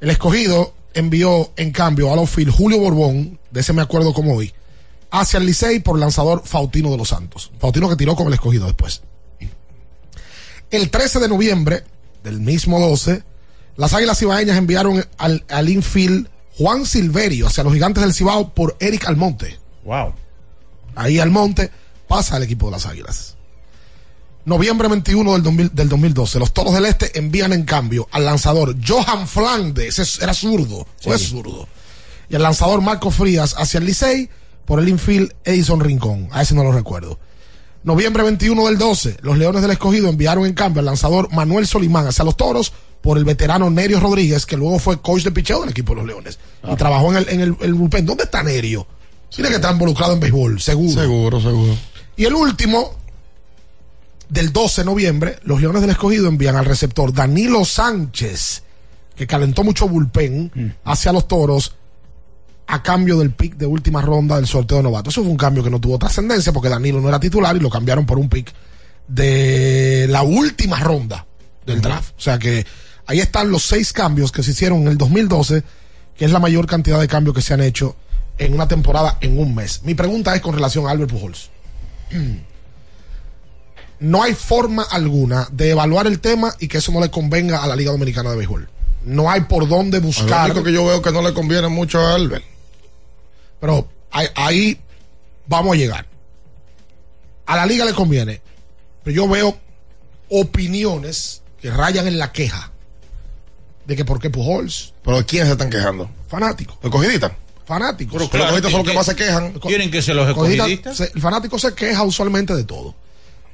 el 0.00 0.10
Escogido 0.10 0.74
envió 0.92 1.52
en 1.56 1.72
cambio 1.72 2.12
al 2.12 2.18
outfield 2.20 2.52
Julio 2.52 2.78
Borbón, 2.78 3.38
de 3.50 3.60
ese 3.60 3.72
me 3.72 3.82
acuerdo 3.82 4.12
como 4.12 4.34
hoy, 4.34 4.52
hacia 5.10 5.38
el 5.38 5.46
Licey 5.46 5.80
por 5.80 5.96
el 5.96 6.00
lanzador 6.00 6.42
Fautino 6.44 6.90
de 6.90 6.96
los 6.96 7.08
Santos. 7.08 7.50
Fautino 7.58 7.88
que 7.88 7.96
tiró 7.96 8.14
con 8.14 8.28
el 8.28 8.34
Escogido 8.34 8.66
después. 8.66 9.02
El 10.70 10.90
13 10.90 11.20
de 11.20 11.28
noviembre 11.28 11.84
del 12.22 12.40
mismo 12.40 12.80
12, 12.80 13.22
las 13.76 13.92
Águilas 13.94 14.18
Cibaeñas 14.18 14.56
enviaron 14.56 15.04
al, 15.18 15.44
al 15.48 15.68
infield 15.68 16.28
Juan 16.58 16.86
Silverio 16.86 17.46
hacia 17.48 17.64
los 17.64 17.72
Gigantes 17.72 18.02
del 18.02 18.14
Cibao 18.14 18.54
por 18.54 18.76
Eric 18.80 19.06
Almonte. 19.06 19.58
Wow. 19.84 20.14
Ahí 20.94 21.18
Almonte 21.18 21.70
pasa 22.06 22.36
al 22.36 22.44
equipo 22.44 22.66
de 22.66 22.72
las 22.72 22.86
Águilas. 22.86 23.33
Noviembre 24.46 24.88
21 24.88 25.32
del, 25.32 25.42
2000 25.42 25.70
del 25.74 25.88
2012, 25.88 26.38
los 26.38 26.52
Toros 26.52 26.74
del 26.74 26.84
Este 26.86 27.18
envían 27.18 27.52
en 27.52 27.64
cambio 27.64 28.08
al 28.10 28.26
lanzador 28.26 28.76
Johan 28.86 29.26
Flandes, 29.26 29.98
ese 29.98 30.22
era 30.22 30.34
zurdo, 30.34 30.86
o 31.04 31.14
es 31.14 31.28
zurdo, 31.28 31.66
y 32.28 32.36
al 32.36 32.42
lanzador 32.42 32.82
Marco 32.82 33.10
Frías 33.10 33.54
hacia 33.56 33.78
el 33.78 33.86
Licey 33.86 34.28
por 34.66 34.80
el 34.80 34.88
infield 34.88 35.32
Edison 35.44 35.80
Rincón, 35.80 36.28
a 36.30 36.42
ese 36.42 36.54
no 36.54 36.62
lo 36.62 36.72
recuerdo. 36.72 37.18
Noviembre 37.84 38.22
21 38.22 38.66
del 38.66 38.78
12, 38.78 39.18
los 39.22 39.36
Leones 39.36 39.62
del 39.62 39.70
Escogido 39.70 40.08
enviaron 40.08 40.46
en 40.46 40.54
cambio 40.54 40.80
al 40.80 40.86
lanzador 40.86 41.30
Manuel 41.32 41.66
Solimán 41.66 42.06
hacia 42.06 42.24
los 42.24 42.36
Toros 42.36 42.72
por 43.02 43.18
el 43.18 43.24
veterano 43.26 43.68
Nerio 43.68 44.00
Rodríguez, 44.00 44.46
que 44.46 44.56
luego 44.56 44.78
fue 44.78 45.00
coach 45.02 45.22
de 45.22 45.30
picheo 45.30 45.60
del 45.60 45.70
equipo 45.70 45.92
de 45.92 45.96
los 46.00 46.06
Leones. 46.06 46.38
Y 46.66 46.74
trabajó 46.76 47.10
en 47.12 47.18
el, 47.18 47.28
en 47.28 47.40
el, 47.42 47.56
el 47.60 47.74
bullpen. 47.74 48.06
¿Dónde 48.06 48.24
está 48.24 48.42
Nerio? 48.42 48.86
Tiene 49.28 49.50
que 49.50 49.56
estar 49.56 49.72
involucrado 49.72 50.14
en 50.14 50.20
béisbol, 50.20 50.58
seguro. 50.60 51.02
Seguro, 51.02 51.40
seguro. 51.42 51.76
Y 52.16 52.24
el 52.24 52.34
último, 52.34 52.94
del 54.34 54.52
12 54.52 54.80
de 54.80 54.84
noviembre, 54.84 55.38
los 55.44 55.60
Leones 55.60 55.80
del 55.80 55.90
Escogido 55.90 56.26
envían 56.26 56.56
al 56.56 56.64
receptor 56.64 57.12
Danilo 57.12 57.64
Sánchez, 57.64 58.64
que 59.14 59.28
calentó 59.28 59.62
mucho 59.62 59.88
bullpen, 59.88 60.74
hacia 60.84 61.12
los 61.12 61.28
Toros 61.28 61.76
a 62.66 62.82
cambio 62.82 63.16
del 63.20 63.30
pick 63.30 63.54
de 63.56 63.66
última 63.66 64.02
ronda 64.02 64.34
del 64.34 64.48
sorteo 64.48 64.78
de 64.78 64.82
novato. 64.82 65.10
Eso 65.10 65.22
fue 65.22 65.30
un 65.30 65.36
cambio 65.36 65.62
que 65.62 65.70
no 65.70 65.80
tuvo 65.80 65.98
trascendencia 65.98 66.52
porque 66.52 66.68
Danilo 66.68 67.00
no 67.00 67.08
era 67.08 67.20
titular 67.20 67.54
y 67.54 67.60
lo 67.60 67.70
cambiaron 67.70 68.06
por 68.06 68.18
un 68.18 68.28
pick 68.28 68.52
de 69.06 70.08
la 70.10 70.22
última 70.22 70.80
ronda 70.80 71.24
del 71.64 71.80
draft. 71.80 72.14
O 72.18 72.20
sea 72.20 72.36
que 72.36 72.66
ahí 73.06 73.20
están 73.20 73.52
los 73.52 73.62
seis 73.62 73.92
cambios 73.92 74.32
que 74.32 74.42
se 74.42 74.50
hicieron 74.50 74.80
en 74.80 74.88
el 74.88 74.98
2012, 74.98 75.62
que 76.16 76.24
es 76.24 76.32
la 76.32 76.40
mayor 76.40 76.66
cantidad 76.66 76.98
de 76.98 77.06
cambios 77.06 77.36
que 77.36 77.42
se 77.42 77.54
han 77.54 77.60
hecho 77.60 77.94
en 78.38 78.52
una 78.52 78.66
temporada 78.66 79.16
en 79.20 79.38
un 79.38 79.54
mes. 79.54 79.82
Mi 79.84 79.94
pregunta 79.94 80.34
es 80.34 80.40
con 80.40 80.56
relación 80.56 80.88
a 80.88 80.90
Albert 80.90 81.12
Pujols. 81.12 81.50
No 84.04 84.22
hay 84.22 84.34
forma 84.34 84.82
alguna 84.82 85.48
de 85.50 85.70
evaluar 85.70 86.06
el 86.06 86.20
tema 86.20 86.54
y 86.58 86.68
que 86.68 86.76
eso 86.78 86.92
no 86.92 87.00
le 87.00 87.10
convenga 87.10 87.62
a 87.62 87.66
la 87.66 87.74
Liga 87.74 87.90
Dominicana 87.90 88.30
de 88.30 88.36
Béisbol. 88.36 88.68
No 89.04 89.30
hay 89.30 89.42
por 89.42 89.66
dónde 89.66 89.98
Lo 89.98 90.06
buscar. 90.06 90.50
único 90.50 90.62
que 90.62 90.72
yo 90.72 90.84
veo 90.84 91.00
que 91.00 91.10
no 91.10 91.22
le 91.22 91.32
conviene 91.32 91.68
mucho 91.68 92.00
a 92.00 92.14
Albert. 92.14 92.44
Pero 93.60 93.88
ahí, 94.10 94.26
ahí 94.34 94.80
vamos 95.46 95.72
a 95.74 95.76
llegar. 95.78 96.06
A 97.46 97.56
la 97.56 97.64
liga 97.64 97.86
le 97.86 97.94
conviene. 97.94 98.42
Pero 99.02 99.16
yo 99.16 99.28
veo 99.28 99.58
opiniones 100.28 101.42
que 101.60 101.70
rayan 101.70 102.06
en 102.06 102.18
la 102.18 102.30
queja 102.32 102.72
de 103.86 103.96
que 103.96 104.04
por 104.04 104.20
qué 104.20 104.28
Pujols. 104.30 104.92
¿Pero 105.02 105.18
de 105.18 105.24
quién 105.24 105.46
se 105.46 105.52
están 105.52 105.70
quejando? 105.70 106.10
Fanáticos. 106.28 106.76
¿Los 106.82 106.92
cogiditas? 106.92 107.32
Fanáticos. 107.66 108.14
Pero 108.18 108.28
claro, 108.30 108.44
Los 108.44 108.52
cogiditas 108.52 108.70
son 108.72 108.80
los 108.80 108.88
que 108.90 108.96
más 108.96 109.06
se 109.06 109.16
quejan. 109.16 109.52
¿Quieren 109.60 109.90
que 109.90 110.02
se 110.02 110.12
los 110.12 110.28
escogidistas? 110.28 110.96
se- 110.96 111.10
el 111.14 111.20
fanático 111.20 111.58
se 111.58 111.74
queja 111.74 112.02
usualmente 112.02 112.54
de 112.54 112.64
todo. 112.64 112.94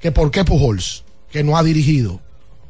Que 0.00 0.12
por 0.12 0.30
qué 0.30 0.44
Pujols, 0.44 1.04
que 1.30 1.42
no 1.44 1.56
ha 1.56 1.62
dirigido, 1.62 2.20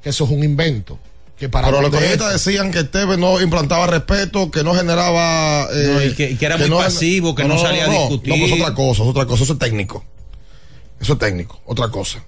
que 0.02 0.10
eso 0.10 0.24
es 0.24 0.30
un 0.30 0.42
invento. 0.44 0.98
Que 1.38 1.48
para 1.48 1.68
Pero 1.68 1.80
los 1.80 2.02
es. 2.02 2.18
decían 2.18 2.70
que 2.70 2.84
Tevez 2.84 3.16
no 3.18 3.40
implantaba 3.40 3.86
respeto, 3.86 4.50
que 4.50 4.62
no 4.62 4.74
generaba. 4.74 5.68
eh, 5.72 5.90
No, 5.94 6.02
y 6.04 6.14
que- 6.14 6.30
y 6.32 6.36
que 6.36 6.44
era 6.46 6.58
muy 6.58 6.68
pasivo, 6.68 7.34
que 7.34 7.44
no 7.44 7.58
salía 7.58 7.86
a 7.86 7.88
discutir. 7.88 8.34
No, 8.34 8.40
pues 8.46 8.52
otra 8.60 8.74
cosa, 8.74 9.02
es 9.04 9.08
otra 9.08 9.24
cosa, 9.26 9.44
eso 9.44 9.54
es 9.54 9.58
técnico. 9.58 10.04
Eso 11.00 11.14
es 11.14 11.18
técnico, 11.18 11.58
otra 11.64 11.88
cosa. 11.88 12.22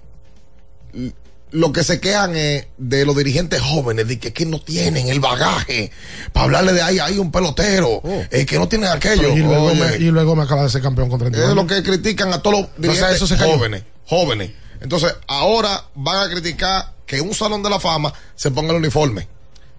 Lo 1.51 1.71
que 1.71 1.83
se 1.83 1.99
quejan 1.99 2.35
es 2.35 2.65
de 2.79 3.05
los 3.05 3.15
dirigentes 3.15 3.61
jóvenes, 3.61 4.07
de 4.07 4.17
que, 4.17 4.33
que 4.33 4.47
no 4.47 4.59
tienen 4.59 5.07
el 5.09 5.19
bagaje 5.19 5.91
para 6.31 6.45
hablarle 6.45 6.73
de 6.73 6.81
ahí, 6.81 6.97
hay 6.97 7.19
un 7.19 7.31
pelotero, 7.31 8.01
eh, 8.31 8.47
que 8.47 8.57
no 8.57 8.67
tienen 8.67 8.89
aquello. 8.89 9.31
Oh. 9.31 9.37
Y 9.37 9.41
luego, 9.41 9.65
Oye, 9.67 9.75
me, 9.79 9.95
y 9.97 10.09
luego 10.09 10.35
me 10.35 10.41
acaba 10.41 10.63
de 10.63 10.69
ser 10.71 10.81
campeón 10.81 11.09
con 11.09 11.19
31 11.19 11.49
es 11.51 11.55
lo 11.55 11.67
que 11.67 11.83
critican 11.83 12.33
a 12.33 12.41
todos 12.41 12.61
los 12.61 12.69
dirigentes 12.79 13.17
eso 13.17 13.27
se 13.27 13.37
jóvenes, 13.37 13.83
jóvenes. 14.07 14.49
Entonces, 14.83 15.15
ahora 15.27 15.85
van 15.95 16.27
a 16.29 16.31
criticar 16.31 16.93
que 17.07 17.19
un 17.21 17.33
salón 17.33 17.63
de 17.63 17.69
la 17.71 17.79
fama 17.79 18.13
se 18.35 18.51
ponga 18.51 18.69
el 18.71 18.77
uniforme. 18.77 19.27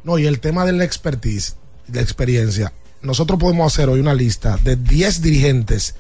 No, 0.03 0.19
y 0.19 0.27
el 0.27 0.41
tema 0.41 0.65
de 0.65 0.73
la 0.73 0.83
expertise, 0.85 1.55
de 1.87 1.97
la 2.01 2.03
experiencia. 2.03 2.73
Nosotros 3.03 3.39
podemos 3.39 3.73
hacer 3.73 3.89
hoy 3.89 4.01
una 4.01 4.15
lista 4.15 4.59
de 4.63 4.75
10 4.77 5.21
dirigentes 5.23 5.95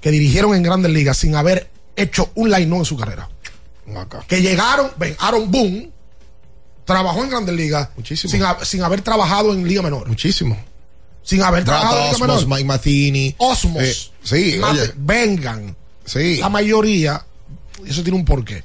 que 0.00 0.10
dirigieron 0.10 0.54
en 0.54 0.62
grandes 0.62 0.90
ligas 0.90 1.16
sin 1.18 1.36
haber 1.36 1.70
hecho 1.94 2.30
un 2.34 2.50
line 2.50 2.74
en 2.76 2.84
su 2.84 2.96
carrera. 2.96 3.28
Acá. 3.96 4.24
Que 4.26 4.42
llegaron, 4.42 4.90
ven, 4.98 5.14
Aaron 5.20 5.50
Boone 5.50 5.90
trabajó 6.84 7.22
en 7.22 7.30
grandes 7.30 7.54
ligas 7.54 7.88
sin, 8.14 8.42
ha- 8.42 8.64
sin 8.64 8.82
haber 8.82 9.00
trabajado 9.02 9.52
en 9.52 9.66
liga 9.66 9.82
menor. 9.82 10.08
Muchísimo. 10.08 10.56
Sin 11.22 11.42
haber 11.42 11.64
trabajado 11.64 11.96
en 11.98 12.02
Rata 12.04 12.14
liga 12.16 12.34
Osmos, 12.34 12.46
menor. 12.46 12.58
Mike 12.58 12.64
Matheny. 12.66 13.34
Osmos. 13.38 13.82
Eh, 13.82 13.96
sí, 14.22 14.56
Mate- 14.60 14.80
oye. 14.82 14.92
vengan. 14.96 15.76
Sí. 16.04 16.36
La 16.38 16.48
mayoría, 16.48 17.24
eso 17.86 18.02
tiene 18.02 18.18
un 18.18 18.24
porqué. 18.24 18.64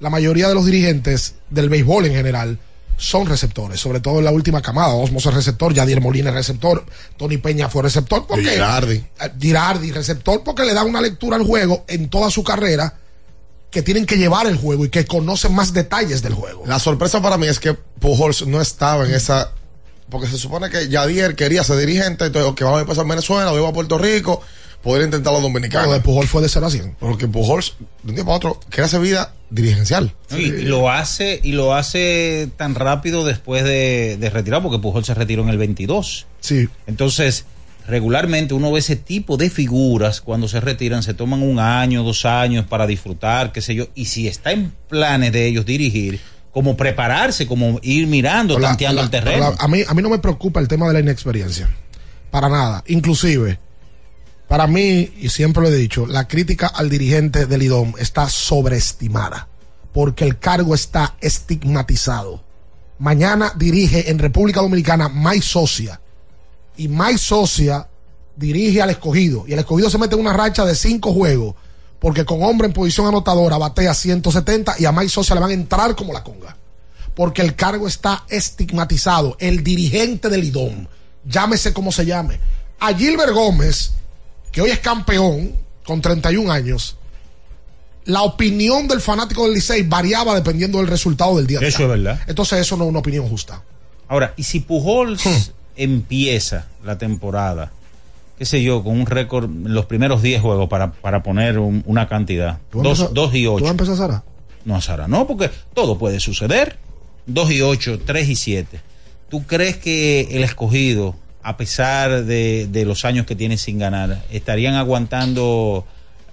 La 0.00 0.10
mayoría 0.10 0.48
de 0.48 0.54
los 0.54 0.66
dirigentes 0.66 1.34
del 1.50 1.68
béisbol 1.68 2.06
en 2.06 2.14
general 2.14 2.58
son 2.96 3.26
receptores, 3.26 3.80
sobre 3.80 4.00
todo 4.00 4.18
en 4.18 4.24
la 4.24 4.30
última 4.30 4.62
camada. 4.62 4.94
Osmos 4.94 5.26
es 5.26 5.34
receptor, 5.34 5.72
Yadier 5.72 6.00
Molina 6.00 6.30
es 6.30 6.36
receptor, 6.36 6.84
Tony 7.16 7.38
Peña 7.38 7.68
fue 7.68 7.82
receptor. 7.82 8.26
¿Por 8.26 8.40
Y 8.40 8.44
qué? 8.44 8.50
Girardi. 8.50 8.94
Eh, 8.96 9.32
Girardi, 9.40 9.90
receptor, 9.92 10.42
porque 10.44 10.64
le 10.64 10.74
da 10.74 10.84
una 10.84 11.00
lectura 11.00 11.36
al 11.36 11.44
juego 11.44 11.84
en 11.88 12.08
toda 12.08 12.30
su 12.30 12.44
carrera 12.44 12.98
que 13.70 13.82
tienen 13.82 14.06
que 14.06 14.16
llevar 14.16 14.46
el 14.46 14.56
juego 14.56 14.84
y 14.84 14.88
que 14.88 15.04
conocen 15.04 15.52
más 15.52 15.72
detalles 15.72 16.22
del 16.22 16.34
juego. 16.34 16.62
La 16.66 16.78
sorpresa 16.78 17.20
para 17.20 17.36
mí 17.36 17.48
es 17.48 17.58
que 17.58 17.74
Pujols 17.74 18.46
no 18.46 18.60
estaba 18.60 19.04
en 19.04 19.12
esa. 19.12 19.50
Porque 20.08 20.28
se 20.28 20.38
supone 20.38 20.70
que 20.70 20.88
Yadier 20.88 21.34
quería 21.34 21.64
ser 21.64 21.78
dirigente, 21.78 22.26
entonces, 22.26 22.52
que 22.54 22.62
vamos 22.62 22.78
a 22.78 22.82
empezar 22.82 23.02
en 23.02 23.08
Venezuela, 23.08 23.52
o 23.52 23.58
iba 23.58 23.68
a 23.68 23.72
Puerto 23.72 23.98
Rico, 23.98 24.40
poder 24.84 25.02
intentar 25.04 25.32
los 25.32 25.42
dominicanos. 25.42 25.92
De 25.92 26.00
Pujol 26.00 26.28
fue 26.28 26.42
de 26.42 26.48
0 26.48 26.66
a 26.66 26.70
100. 26.70 26.96
Porque 27.00 27.26
Pujols, 27.26 27.74
de 28.04 28.10
un 28.10 28.14
día 28.14 28.24
para 28.24 28.36
otro, 28.36 28.60
quiere 28.68 28.84
hacer 28.84 29.00
vida 29.00 29.34
dirigencial. 29.50 30.14
Y, 30.30 30.42
y 30.42 30.62
lo 30.62 30.90
hace 30.90 31.40
y 31.42 31.52
lo 31.52 31.74
hace 31.74 32.48
tan 32.56 32.74
rápido 32.76 33.24
después 33.24 33.64
de, 33.64 34.16
de 34.20 34.30
retirar 34.30 34.62
porque 34.62 34.78
Pujol 34.78 35.04
se 35.04 35.14
retiró 35.14 35.42
en 35.42 35.48
el 35.48 35.58
22 35.58 36.26
Sí. 36.40 36.68
entonces 36.86 37.46
regularmente 37.86 38.54
uno 38.54 38.72
ve 38.72 38.78
ese 38.80 38.96
tipo 38.96 39.36
de 39.36 39.50
figuras 39.50 40.20
cuando 40.20 40.48
se 40.48 40.58
retiran 40.60 41.02
se 41.02 41.14
toman 41.14 41.42
un 41.42 41.58
año 41.58 42.02
dos 42.02 42.24
años 42.24 42.64
para 42.66 42.86
disfrutar 42.86 43.52
qué 43.52 43.60
sé 43.60 43.74
yo 43.74 43.88
y 43.94 44.06
si 44.06 44.26
está 44.26 44.52
en 44.52 44.72
planes 44.88 45.32
de 45.32 45.46
ellos 45.46 45.66
dirigir 45.66 46.18
como 46.50 46.76
prepararse 46.76 47.46
como 47.46 47.78
ir 47.82 48.06
mirando 48.06 48.58
La- 48.58 48.68
tanteando 48.68 48.96
la- 49.02 49.04
el 49.04 49.10
terreno 49.10 49.50
la- 49.50 49.56
a, 49.62 49.68
mí, 49.68 49.82
a 49.86 49.92
mí 49.94 50.02
no 50.02 50.08
me 50.08 50.18
preocupa 50.18 50.60
el 50.60 50.68
tema 50.68 50.86
de 50.88 50.94
la 50.94 51.00
inexperiencia. 51.00 51.68
Para 52.30 52.48
nada. 52.48 52.82
Inclusive, 52.88 53.60
para 54.48 54.66
mí, 54.66 55.12
y 55.18 55.28
siempre 55.30 55.62
lo 55.62 55.68
he 55.68 55.76
dicho, 55.76 56.06
la 56.06 56.28
crítica 56.28 56.66
al 56.66 56.90
dirigente 56.90 57.46
del 57.46 57.62
IDOM 57.62 57.94
está 57.98 58.28
sobreestimada. 58.28 59.48
Porque 59.92 60.24
el 60.24 60.38
cargo 60.38 60.74
está 60.74 61.16
estigmatizado. 61.20 62.42
Mañana 62.98 63.52
dirige 63.56 64.10
en 64.10 64.18
República 64.18 64.60
Dominicana 64.60 65.08
Mike 65.08 65.42
Socia. 65.42 66.00
Y 66.76 66.88
Mike 66.88 67.18
Socia 67.18 67.86
dirige 68.36 68.82
al 68.82 68.90
escogido. 68.90 69.44
Y 69.46 69.52
el 69.52 69.60
escogido 69.60 69.88
se 69.88 69.98
mete 69.98 70.16
en 70.16 70.20
una 70.20 70.32
racha 70.32 70.64
de 70.64 70.74
cinco 70.74 71.12
juegos. 71.12 71.54
Porque 72.00 72.24
con 72.24 72.42
hombre 72.42 72.66
en 72.66 72.72
posición 72.72 73.06
anotadora 73.06 73.56
batea 73.56 73.94
170 73.94 74.76
y 74.80 74.84
a 74.84 74.92
Mike 74.92 75.10
Socia 75.10 75.34
le 75.34 75.40
van 75.40 75.50
a 75.50 75.54
entrar 75.54 75.94
como 75.94 76.12
la 76.12 76.24
conga 76.24 76.56
porque 77.14 77.42
el 77.42 77.54
cargo 77.54 77.86
está 77.86 78.24
estigmatizado. 78.28 79.36
El 79.38 79.62
dirigente 79.62 80.28
del 80.28 80.44
IDOM, 80.44 80.86
llámese 81.24 81.72
como 81.72 81.92
se 81.92 82.04
llame. 82.04 82.38
A 82.80 82.92
Gilbert 82.92 83.32
Gómez, 83.32 83.92
que 84.54 84.60
hoy 84.62 84.70
es 84.70 84.78
campeón 84.78 85.52
con 85.84 86.00
31 86.00 86.50
años, 86.50 86.96
la 88.06 88.22
opinión 88.22 88.86
del 88.86 89.00
fanático 89.00 89.44
del 89.44 89.54
Licey 89.54 89.82
variaba 89.82 90.34
dependiendo 90.34 90.78
del 90.78 90.86
resultado 90.86 91.36
del 91.36 91.46
día. 91.46 91.58
de 91.58 91.68
Eso 91.68 91.78
hoy. 91.78 91.84
es 91.84 91.88
verdad. 91.90 92.20
Entonces 92.26 92.60
eso 92.60 92.76
no 92.76 92.84
es 92.84 92.90
una 92.90 93.00
opinión 93.00 93.28
justa. 93.28 93.62
Ahora, 94.08 94.32
y 94.36 94.44
si 94.44 94.60
Pujols 94.60 95.24
Hmm. 95.26 95.50
empieza 95.76 96.66
la 96.84 96.98
temporada, 96.98 97.72
qué 98.38 98.44
sé 98.44 98.62
yo, 98.62 98.82
con 98.84 98.98
un 99.00 99.06
récord 99.06 99.44
en 99.46 99.74
los 99.74 99.86
primeros 99.86 100.22
10 100.22 100.40
juegos 100.40 100.68
para, 100.68 100.92
para 100.92 101.22
poner 101.22 101.58
un- 101.58 101.82
una 101.86 102.08
cantidad, 102.08 102.58
¿Tú 102.70 102.78
vas 102.78 102.86
a 102.86 102.88
dos, 102.88 102.98
empezar- 103.00 103.14
dos 103.14 103.34
y 103.34 103.44
¿Tú 103.44 103.52
vas 103.54 103.64
a 103.64 103.70
empezar, 103.70 103.96
Sara? 103.96 104.24
No, 104.64 104.80
Sara, 104.80 105.08
no, 105.08 105.26
porque 105.26 105.50
todo 105.74 105.98
puede 105.98 106.20
suceder. 106.20 106.78
2 107.26 107.50
y 107.50 107.60
8, 107.62 107.98
3 108.04 108.28
y 108.28 108.36
7. 108.36 108.80
¿Tú 109.30 109.44
crees 109.46 109.78
que 109.78 110.28
el 110.30 110.44
escogido, 110.44 111.16
a 111.44 111.56
pesar 111.56 112.24
de, 112.24 112.66
de 112.70 112.84
los 112.84 113.04
años 113.04 113.26
que 113.26 113.36
tiene 113.36 113.56
sin 113.58 113.78
ganar, 113.78 114.24
estarían 114.30 114.74
aguantando 114.74 115.86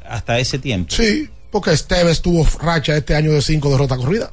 hasta 0.07 0.39
ese 0.39 0.57
tiempo? 0.57 0.95
Sí, 0.95 1.30
porque 1.51 1.72
Esteves 1.74 2.22
tuvo 2.22 2.47
racha 2.59 2.95
este 2.95 3.16
año 3.16 3.32
de 3.34 3.41
cinco 3.41 3.70
derrotas 3.70 3.97
corridas. 3.97 4.30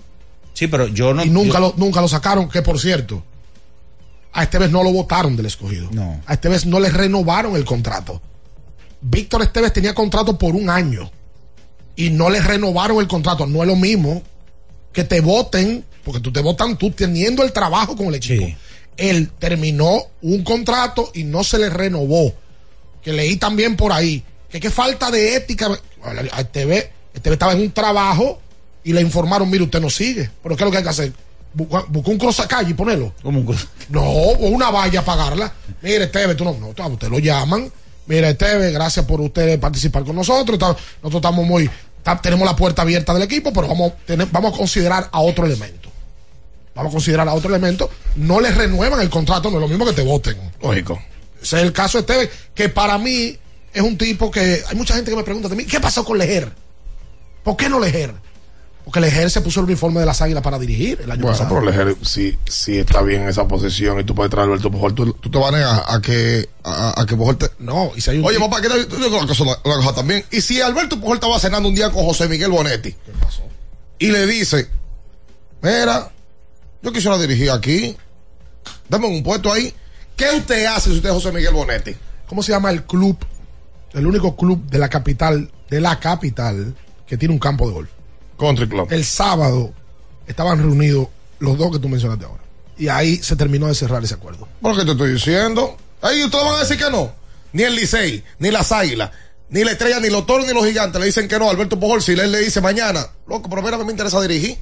Sí, 0.54 0.66
pero 0.68 0.86
yo 0.88 1.12
no. 1.14 1.24
y 1.24 1.30
nunca, 1.30 1.54
yo- 1.54 1.60
lo, 1.60 1.74
nunca 1.76 2.00
lo 2.00 2.08
sacaron, 2.08 2.48
que 2.48 2.62
por 2.62 2.78
cierto, 2.80 3.22
a 4.32 4.42
Esteves 4.44 4.70
no 4.70 4.82
lo 4.84 4.92
votaron 4.92 5.36
del 5.36 5.46
escogido. 5.46 5.88
No. 5.92 6.20
A 6.26 6.34
Esteves 6.34 6.64
no 6.64 6.78
le 6.80 6.90
renovaron 6.90 7.56
el 7.56 7.64
contrato. 7.64 8.22
Víctor 9.00 9.42
Esteves 9.42 9.72
tenía 9.72 9.94
contrato 9.94 10.38
por 10.38 10.54
un 10.54 10.70
año 10.70 11.10
y 11.96 12.10
no 12.10 12.30
le 12.30 12.40
renovaron 12.40 12.98
el 12.98 13.08
contrato. 13.08 13.46
No 13.46 13.62
es 13.62 13.68
lo 13.68 13.76
mismo 13.76 14.22
que 14.92 15.04
te 15.04 15.20
voten, 15.20 15.84
porque 16.04 16.20
tú 16.20 16.32
te 16.32 16.40
votan 16.40 16.76
tú 16.76 16.90
teniendo 16.90 17.42
el 17.42 17.52
trabajo 17.52 17.96
con 17.96 18.06
el 18.08 18.16
equipo. 18.16 18.46
Él 18.98 19.30
terminó 19.38 20.02
un 20.20 20.44
contrato 20.44 21.10
y 21.14 21.24
no 21.24 21.42
se 21.44 21.58
le 21.58 21.70
renovó. 21.70 22.34
Que 23.02 23.12
leí 23.12 23.36
también 23.36 23.76
por 23.76 23.92
ahí. 23.92 24.22
Que 24.50 24.60
qué 24.60 24.70
falta 24.70 25.10
de 25.10 25.36
ética. 25.36 25.70
A 26.02 26.40
Esteves, 26.40 26.88
Esteves 27.14 27.36
estaba 27.36 27.52
en 27.52 27.60
un 27.60 27.70
trabajo 27.70 28.40
y 28.84 28.92
le 28.92 29.00
informaron, 29.00 29.48
mire, 29.48 29.64
usted 29.64 29.80
no 29.80 29.88
sigue. 29.88 30.30
Pero 30.42 30.56
¿qué 30.56 30.62
es 30.62 30.66
lo 30.66 30.70
que 30.70 30.78
hay 30.78 30.82
que 30.82 30.90
hacer? 30.90 31.12
Busca, 31.54 31.84
busca 31.88 32.10
un 32.10 32.46
calle 32.48 32.70
y 32.70 32.74
ponerlo. 32.74 33.14
¿Cómo 33.22 33.40
un 33.40 33.46
cruz? 33.46 33.68
No, 33.88 34.02
o 34.02 34.48
una 34.48 34.70
valla 34.70 35.04
pagarla. 35.04 35.52
Mire, 35.80 36.04
Esteve, 36.04 36.34
tú 36.34 36.44
no, 36.44 36.54
no, 36.54 36.74
a 36.76 36.86
usted 36.86 37.08
lo 37.08 37.18
llaman. 37.18 37.70
Mire, 38.06 38.30
Esteve, 38.30 38.70
gracias 38.70 39.06
por 39.06 39.20
usted 39.20 39.58
participar 39.60 40.04
con 40.04 40.16
nosotros. 40.16 40.58
Nosotros 40.58 41.14
estamos 41.14 41.46
muy, 41.46 41.70
tenemos 42.22 42.46
la 42.46 42.56
puerta 42.56 42.82
abierta 42.82 43.12
del 43.12 43.22
equipo, 43.22 43.52
pero 43.52 43.68
vamos, 43.68 43.92
vamos 44.32 44.54
a 44.54 44.56
considerar 44.56 45.08
a 45.12 45.20
otro 45.20 45.44
elemento. 45.44 45.77
Vamos 46.78 46.92
a 46.92 46.94
considerar 46.94 47.28
a 47.28 47.34
otro 47.34 47.50
elemento. 47.50 47.90
No 48.16 48.40
les 48.40 48.54
renuevan 48.56 49.00
el 49.00 49.10
contrato, 49.10 49.50
no 49.50 49.56
es 49.56 49.62
lo 49.62 49.68
mismo 49.68 49.84
que 49.84 49.92
te 49.92 50.02
voten. 50.02 50.36
Lógico. 50.62 50.98
Ese 51.42 51.56
es 51.58 51.62
el 51.64 51.72
caso 51.72 51.98
de 51.98 52.02
Esteban, 52.02 52.28
que 52.54 52.68
para 52.68 52.96
mí 52.98 53.36
es 53.74 53.82
un 53.82 53.98
tipo 53.98 54.30
que. 54.30 54.62
Hay 54.68 54.76
mucha 54.76 54.94
gente 54.94 55.10
que 55.10 55.16
me 55.16 55.24
pregunta 55.24 55.48
mí, 55.50 55.64
¿qué 55.64 55.80
pasó 55.80 56.04
con 56.04 56.16
Lejer? 56.18 56.52
¿Por 57.44 57.56
qué 57.56 57.68
no 57.68 57.78
Lejer? 57.80 58.14
Porque 58.84 59.00
Lejer 59.00 59.30
se 59.30 59.40
puso 59.42 59.60
el 59.60 59.66
uniforme 59.66 60.00
de 60.00 60.06
las 60.06 60.22
águilas 60.22 60.42
para 60.42 60.58
dirigir 60.58 61.00
el 61.02 61.10
año 61.10 61.20
Bueno, 61.22 61.36
pasado. 61.36 61.54
pero 61.60 61.66
Lejer, 61.70 61.96
si, 62.02 62.38
si 62.48 62.78
está 62.78 63.02
bien 63.02 63.22
en 63.22 63.28
esa 63.28 63.46
posición 63.46 64.00
y 64.00 64.04
tú 64.04 64.14
puedes 64.14 64.30
traer 64.30 64.48
a 64.48 64.52
Alberto 64.52 64.70
Pujol, 64.70 64.94
tú, 64.94 65.12
tú 65.14 65.30
te 65.30 65.36
vas 65.38 65.52
a 65.52 65.56
negar 65.56 65.84
a 65.86 66.00
que, 66.00 66.48
a, 66.64 66.98
a 67.00 67.04
que 67.06 67.14
Pujol 67.16 67.36
te. 67.36 67.50
No, 67.58 67.92
y 67.96 68.00
si 68.00 68.10
hay 68.10 68.18
un. 68.18 68.24
Oye, 68.24 68.38
papá, 68.38 68.62
¿qué 68.62 68.68
te 68.68 68.96
una 68.96 69.26
cosa, 69.26 69.44
una 69.44 69.76
cosa 69.76 69.94
también? 69.94 70.24
Y 70.30 70.40
si 70.40 70.60
Alberto 70.62 70.98
Pujol 70.98 71.16
estaba 71.16 71.38
cenando 71.38 71.68
un 71.68 71.74
día 71.74 71.90
con 71.90 72.04
José 72.04 72.28
Miguel 72.28 72.50
Bonetti. 72.50 72.92
¿Qué 72.92 73.12
pasó? 73.20 73.42
Y 73.98 74.06
le 74.10 74.26
dice, 74.26 74.68
mira, 75.60 76.10
yo 76.82 76.92
quisiera 76.92 77.18
dirigir 77.18 77.50
aquí, 77.50 77.96
dame 78.88 79.06
un 79.06 79.22
puesto 79.22 79.52
ahí. 79.52 79.72
¿Qué 80.16 80.26
usted 80.36 80.66
hace 80.66 80.90
si 80.90 80.96
usted 80.96 81.10
es 81.10 81.14
José 81.14 81.32
Miguel 81.32 81.54
Bonetti? 81.54 81.94
¿Cómo 82.26 82.42
se 82.42 82.52
llama 82.52 82.70
el 82.70 82.84
club? 82.84 83.16
El 83.92 84.06
único 84.06 84.36
club 84.36 84.64
de 84.66 84.78
la 84.78 84.88
capital, 84.88 85.50
de 85.70 85.80
la 85.80 85.98
capital, 85.98 86.74
que 87.06 87.16
tiene 87.16 87.32
un 87.32 87.40
campo 87.40 87.66
de 87.66 87.72
golf. 87.72 87.90
Country 88.38 88.68
Club. 88.68 88.88
El 88.90 89.04
sábado 89.04 89.72
estaban 90.26 90.58
reunidos 90.58 91.08
los 91.40 91.56
dos 91.58 91.72
que 91.72 91.78
tú 91.78 91.88
mencionaste 91.88 92.24
ahora. 92.24 92.42
Y 92.76 92.88
ahí 92.88 93.16
se 93.16 93.34
terminó 93.34 93.66
de 93.66 93.74
cerrar 93.74 94.04
ese 94.04 94.14
acuerdo. 94.14 94.46
¿Por 94.60 94.76
qué 94.76 94.84
te 94.84 94.92
estoy 94.92 95.12
diciendo? 95.12 95.76
Ahí 96.00 96.22
ustedes 96.22 96.44
van 96.44 96.54
a 96.54 96.58
decir 96.60 96.78
que 96.78 96.90
no. 96.90 97.12
Ni 97.52 97.62
el 97.62 97.74
Licey, 97.74 98.22
ni 98.38 98.50
las 98.50 98.70
Águilas, 98.70 99.10
ni 99.50 99.64
la 99.64 99.72
Estrella, 99.72 99.98
ni 100.00 100.10
los 100.10 100.26
Toros, 100.26 100.46
ni 100.46 100.52
los 100.52 100.64
Gigantes 100.64 101.00
le 101.00 101.06
dicen 101.06 101.26
que 101.26 101.38
no 101.38 101.50
Alberto 101.50 101.80
Pujol. 101.80 102.02
Si 102.02 102.12
él 102.12 102.30
le 102.30 102.38
dice 102.38 102.60
mañana, 102.60 103.06
loco, 103.26 103.48
pero 103.48 103.62
mira, 103.62 103.78
me 103.78 103.90
interesa 103.90 104.20
dirigir. 104.20 104.58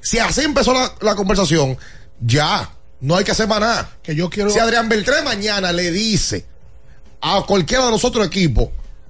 Si 0.00 0.18
así 0.18 0.42
empezó 0.42 0.72
la, 0.72 0.92
la 1.00 1.14
conversación, 1.14 1.76
ya, 2.20 2.70
no 3.00 3.16
hay 3.16 3.24
que 3.24 3.32
hacer 3.32 3.48
más 3.48 3.60
nada. 3.60 3.90
Que 4.02 4.14
yo 4.14 4.28
quiero. 4.30 4.50
Si 4.50 4.58
Adrián 4.58 4.88
Beltrán 4.88 5.24
mañana 5.24 5.72
le 5.72 5.90
dice 5.90 6.46
a 7.20 7.42
cualquiera 7.46 7.84
de 7.86 7.90
los 7.90 8.04
otros 8.04 8.26
equipos 8.26 8.68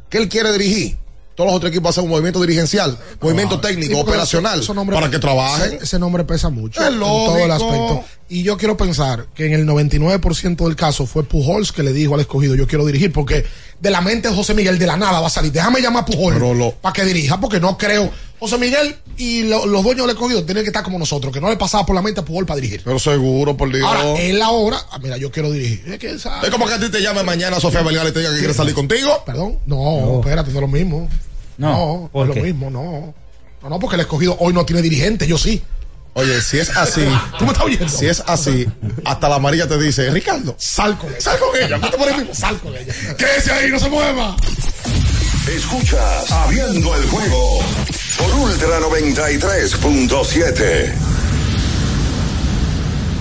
que 0.08 0.18
él 0.18 0.28
quiere 0.28 0.52
dirigir, 0.52 0.96
todos 1.34 1.48
los 1.48 1.56
otros 1.56 1.70
equipos 1.70 1.90
hacen 1.90 2.04
un 2.04 2.10
movimiento 2.10 2.40
dirigencial, 2.40 2.98
movimiento 3.20 3.56
Ah, 3.56 3.60
técnico, 3.60 3.98
operacional, 4.00 4.60
para 4.92 5.10
que 5.10 5.18
trabajen. 5.18 5.74
Ese, 5.74 5.84
ese 5.84 5.98
nombre 5.98 6.24
pesa 6.24 6.48
mucho. 6.48 6.80
Es 6.82 6.88
en 6.88 6.98
todo 6.98 7.36
el 7.38 7.50
aspecto. 7.50 8.04
Y 8.30 8.42
yo 8.42 8.58
quiero 8.58 8.76
pensar 8.76 9.26
que 9.34 9.46
en 9.46 9.54
el 9.54 9.66
99% 9.66 10.56
del 10.66 10.76
caso 10.76 11.06
fue 11.06 11.24
Pujols 11.24 11.72
que 11.72 11.82
le 11.82 11.94
dijo 11.94 12.14
al 12.14 12.20
escogido, 12.20 12.54
yo 12.54 12.66
quiero 12.66 12.84
dirigir, 12.84 13.10
porque 13.12 13.46
de 13.80 13.90
la 13.90 14.02
mente 14.02 14.28
de 14.28 14.34
José 14.34 14.52
Miguel 14.52 14.78
de 14.78 14.86
la 14.86 14.96
nada 14.98 15.20
va 15.20 15.28
a 15.28 15.30
salir. 15.30 15.50
Déjame 15.50 15.80
llamar 15.80 16.02
a 16.02 16.06
Pujols 16.06 16.38
para 16.82 16.92
que 16.92 17.04
dirija, 17.06 17.40
porque 17.40 17.58
no 17.58 17.78
creo. 17.78 18.10
José 18.38 18.58
Miguel 18.58 18.94
y 19.16 19.44
lo- 19.44 19.64
los 19.66 19.82
dueños 19.82 20.06
del 20.06 20.14
escogido 20.14 20.44
tienen 20.44 20.62
que 20.62 20.68
estar 20.68 20.82
como 20.84 20.98
nosotros, 20.98 21.32
que 21.32 21.40
no 21.40 21.48
le 21.48 21.56
pasaba 21.56 21.84
por 21.86 21.94
la 21.96 22.02
mente 22.02 22.20
a 22.20 22.24
Pujol 22.24 22.44
para 22.46 22.56
dirigir. 22.60 22.82
Pero 22.84 22.98
seguro, 22.98 23.56
por 23.56 23.72
Dios. 23.72 23.82
Ahora, 23.84 24.20
él 24.20 24.40
ahora, 24.42 24.78
ah, 24.92 24.98
mira, 25.02 25.16
yo 25.16 25.32
quiero 25.32 25.50
dirigir. 25.50 25.82
Es 25.92 25.98
que, 25.98 26.18
¿sabes? 26.18 26.44
Es 26.44 26.50
como 26.50 26.66
que 26.66 26.74
a 26.74 26.78
ti 26.78 26.90
te 26.90 27.00
llame 27.02 27.22
mañana 27.24 27.58
Sofía 27.58 27.82
Vergara 27.82 28.10
y 28.10 28.12
te 28.12 28.20
diga 28.20 28.30
que 28.32 28.38
quiere 28.38 28.54
salir 28.54 28.74
contigo. 28.74 29.22
Perdón. 29.24 29.58
No, 29.66 30.20
espérate, 30.20 30.50
no 30.50 30.56
es 30.58 30.60
lo 30.60 30.68
mismo. 30.68 31.08
No, 31.56 31.68
No, 31.68 32.10
¿por 32.12 32.26
no 32.26 32.32
es 32.32 32.38
lo 32.38 32.44
mismo, 32.44 32.70
no. 32.70 33.14
No, 33.62 33.68
no, 33.70 33.78
porque 33.80 33.96
el 33.96 34.02
escogido 34.02 34.36
hoy 34.38 34.52
no 34.52 34.64
tiene 34.64 34.82
dirigente, 34.82 35.26
yo 35.26 35.36
sí. 35.38 35.60
Oye, 36.18 36.42
si 36.42 36.58
es 36.58 36.76
así, 36.76 37.06
¿Tú 37.38 37.44
me 37.44 37.52
estás 37.52 37.64
oyendo? 37.64 37.88
si 37.88 38.08
es 38.08 38.20
así, 38.26 38.66
hasta 39.04 39.28
la 39.28 39.36
amarilla 39.36 39.68
te 39.68 39.78
dice, 39.78 40.10
Ricardo, 40.10 40.56
sal 40.58 40.98
con 40.98 41.10
ella. 41.10 41.20
sal 41.20 41.38
con 41.38 41.54
ella, 41.56 41.78
vete 41.78 41.96
por 41.96 42.08
ahí 42.08 42.16
mismo. 42.16 42.34
Sal 42.34 42.58
con 42.58 42.74
ella. 42.74 42.92
Quédese 43.16 43.52
ahí, 43.52 43.70
no 43.70 43.78
se 43.78 43.88
mueva. 43.88 44.34
Escuchas 45.46 46.32
Abriendo 46.32 46.92
el 46.96 47.06
juego 47.08 47.60
por 48.18 48.34
Ultra 48.34 48.80
93.7. 48.80 50.92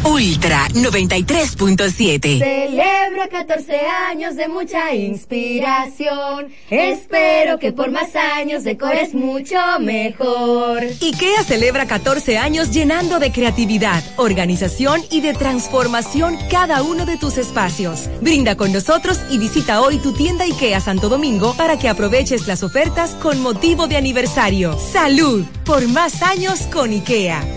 Ultra 0.03 0.67
93.7. 0.69 2.39
Celebro 2.39 3.29
14 3.29 3.79
años 4.09 4.35
de 4.35 4.47
mucha 4.47 4.93
inspiración. 4.93 6.47
Espero 6.69 7.59
que 7.59 7.71
por 7.71 7.91
más 7.91 8.15
años 8.15 8.63
decores 8.63 9.13
mucho 9.13 9.57
mejor. 9.79 10.83
IKEA 10.83 11.43
celebra 11.43 11.87
14 11.87 12.37
años 12.37 12.71
llenando 12.71 13.19
de 13.19 13.31
creatividad, 13.31 14.03
organización 14.17 15.01
y 15.11 15.21
de 15.21 15.33
transformación 15.33 16.37
cada 16.49 16.83
uno 16.83 17.05
de 17.05 17.17
tus 17.17 17.37
espacios. 17.37 18.09
Brinda 18.21 18.55
con 18.55 18.71
nosotros 18.71 19.19
y 19.29 19.37
visita 19.37 19.81
hoy 19.81 19.97
tu 19.99 20.13
tienda 20.13 20.45
IKEA 20.45 20.79
Santo 20.79 21.09
Domingo 21.09 21.53
para 21.55 21.77
que 21.77 21.89
aproveches 21.89 22.47
las 22.47 22.63
ofertas 22.63 23.11
con 23.15 23.41
motivo 23.41 23.87
de 23.87 23.97
aniversario. 23.97 24.77
Salud 24.77 25.43
por 25.65 25.87
más 25.87 26.21
años 26.21 26.61
con 26.71 26.91
IKEA. 26.91 27.56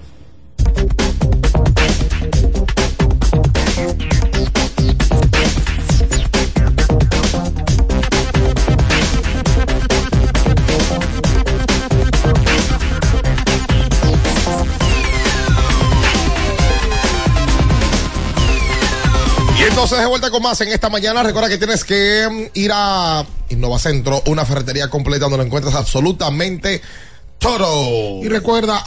Y 19.81 19.83
entonces 19.83 20.05
de 20.05 20.05
vuelta 20.05 20.29
con 20.29 20.43
más 20.43 20.61
en 20.61 20.67
esta 20.67 20.89
mañana. 20.89 21.23
Recuerda 21.23 21.49
que 21.49 21.57
tienes 21.57 21.83
que 21.83 22.27
mm, 22.29 22.59
ir 22.59 22.69
a 22.71 23.25
Innovacentro, 23.49 24.21
una 24.27 24.45
ferretería 24.45 24.91
completa 24.91 25.27
donde 25.27 25.43
encuentras 25.43 25.73
absolutamente 25.73 26.83
todo. 27.39 28.23
Y 28.23 28.27
recuerda, 28.27 28.83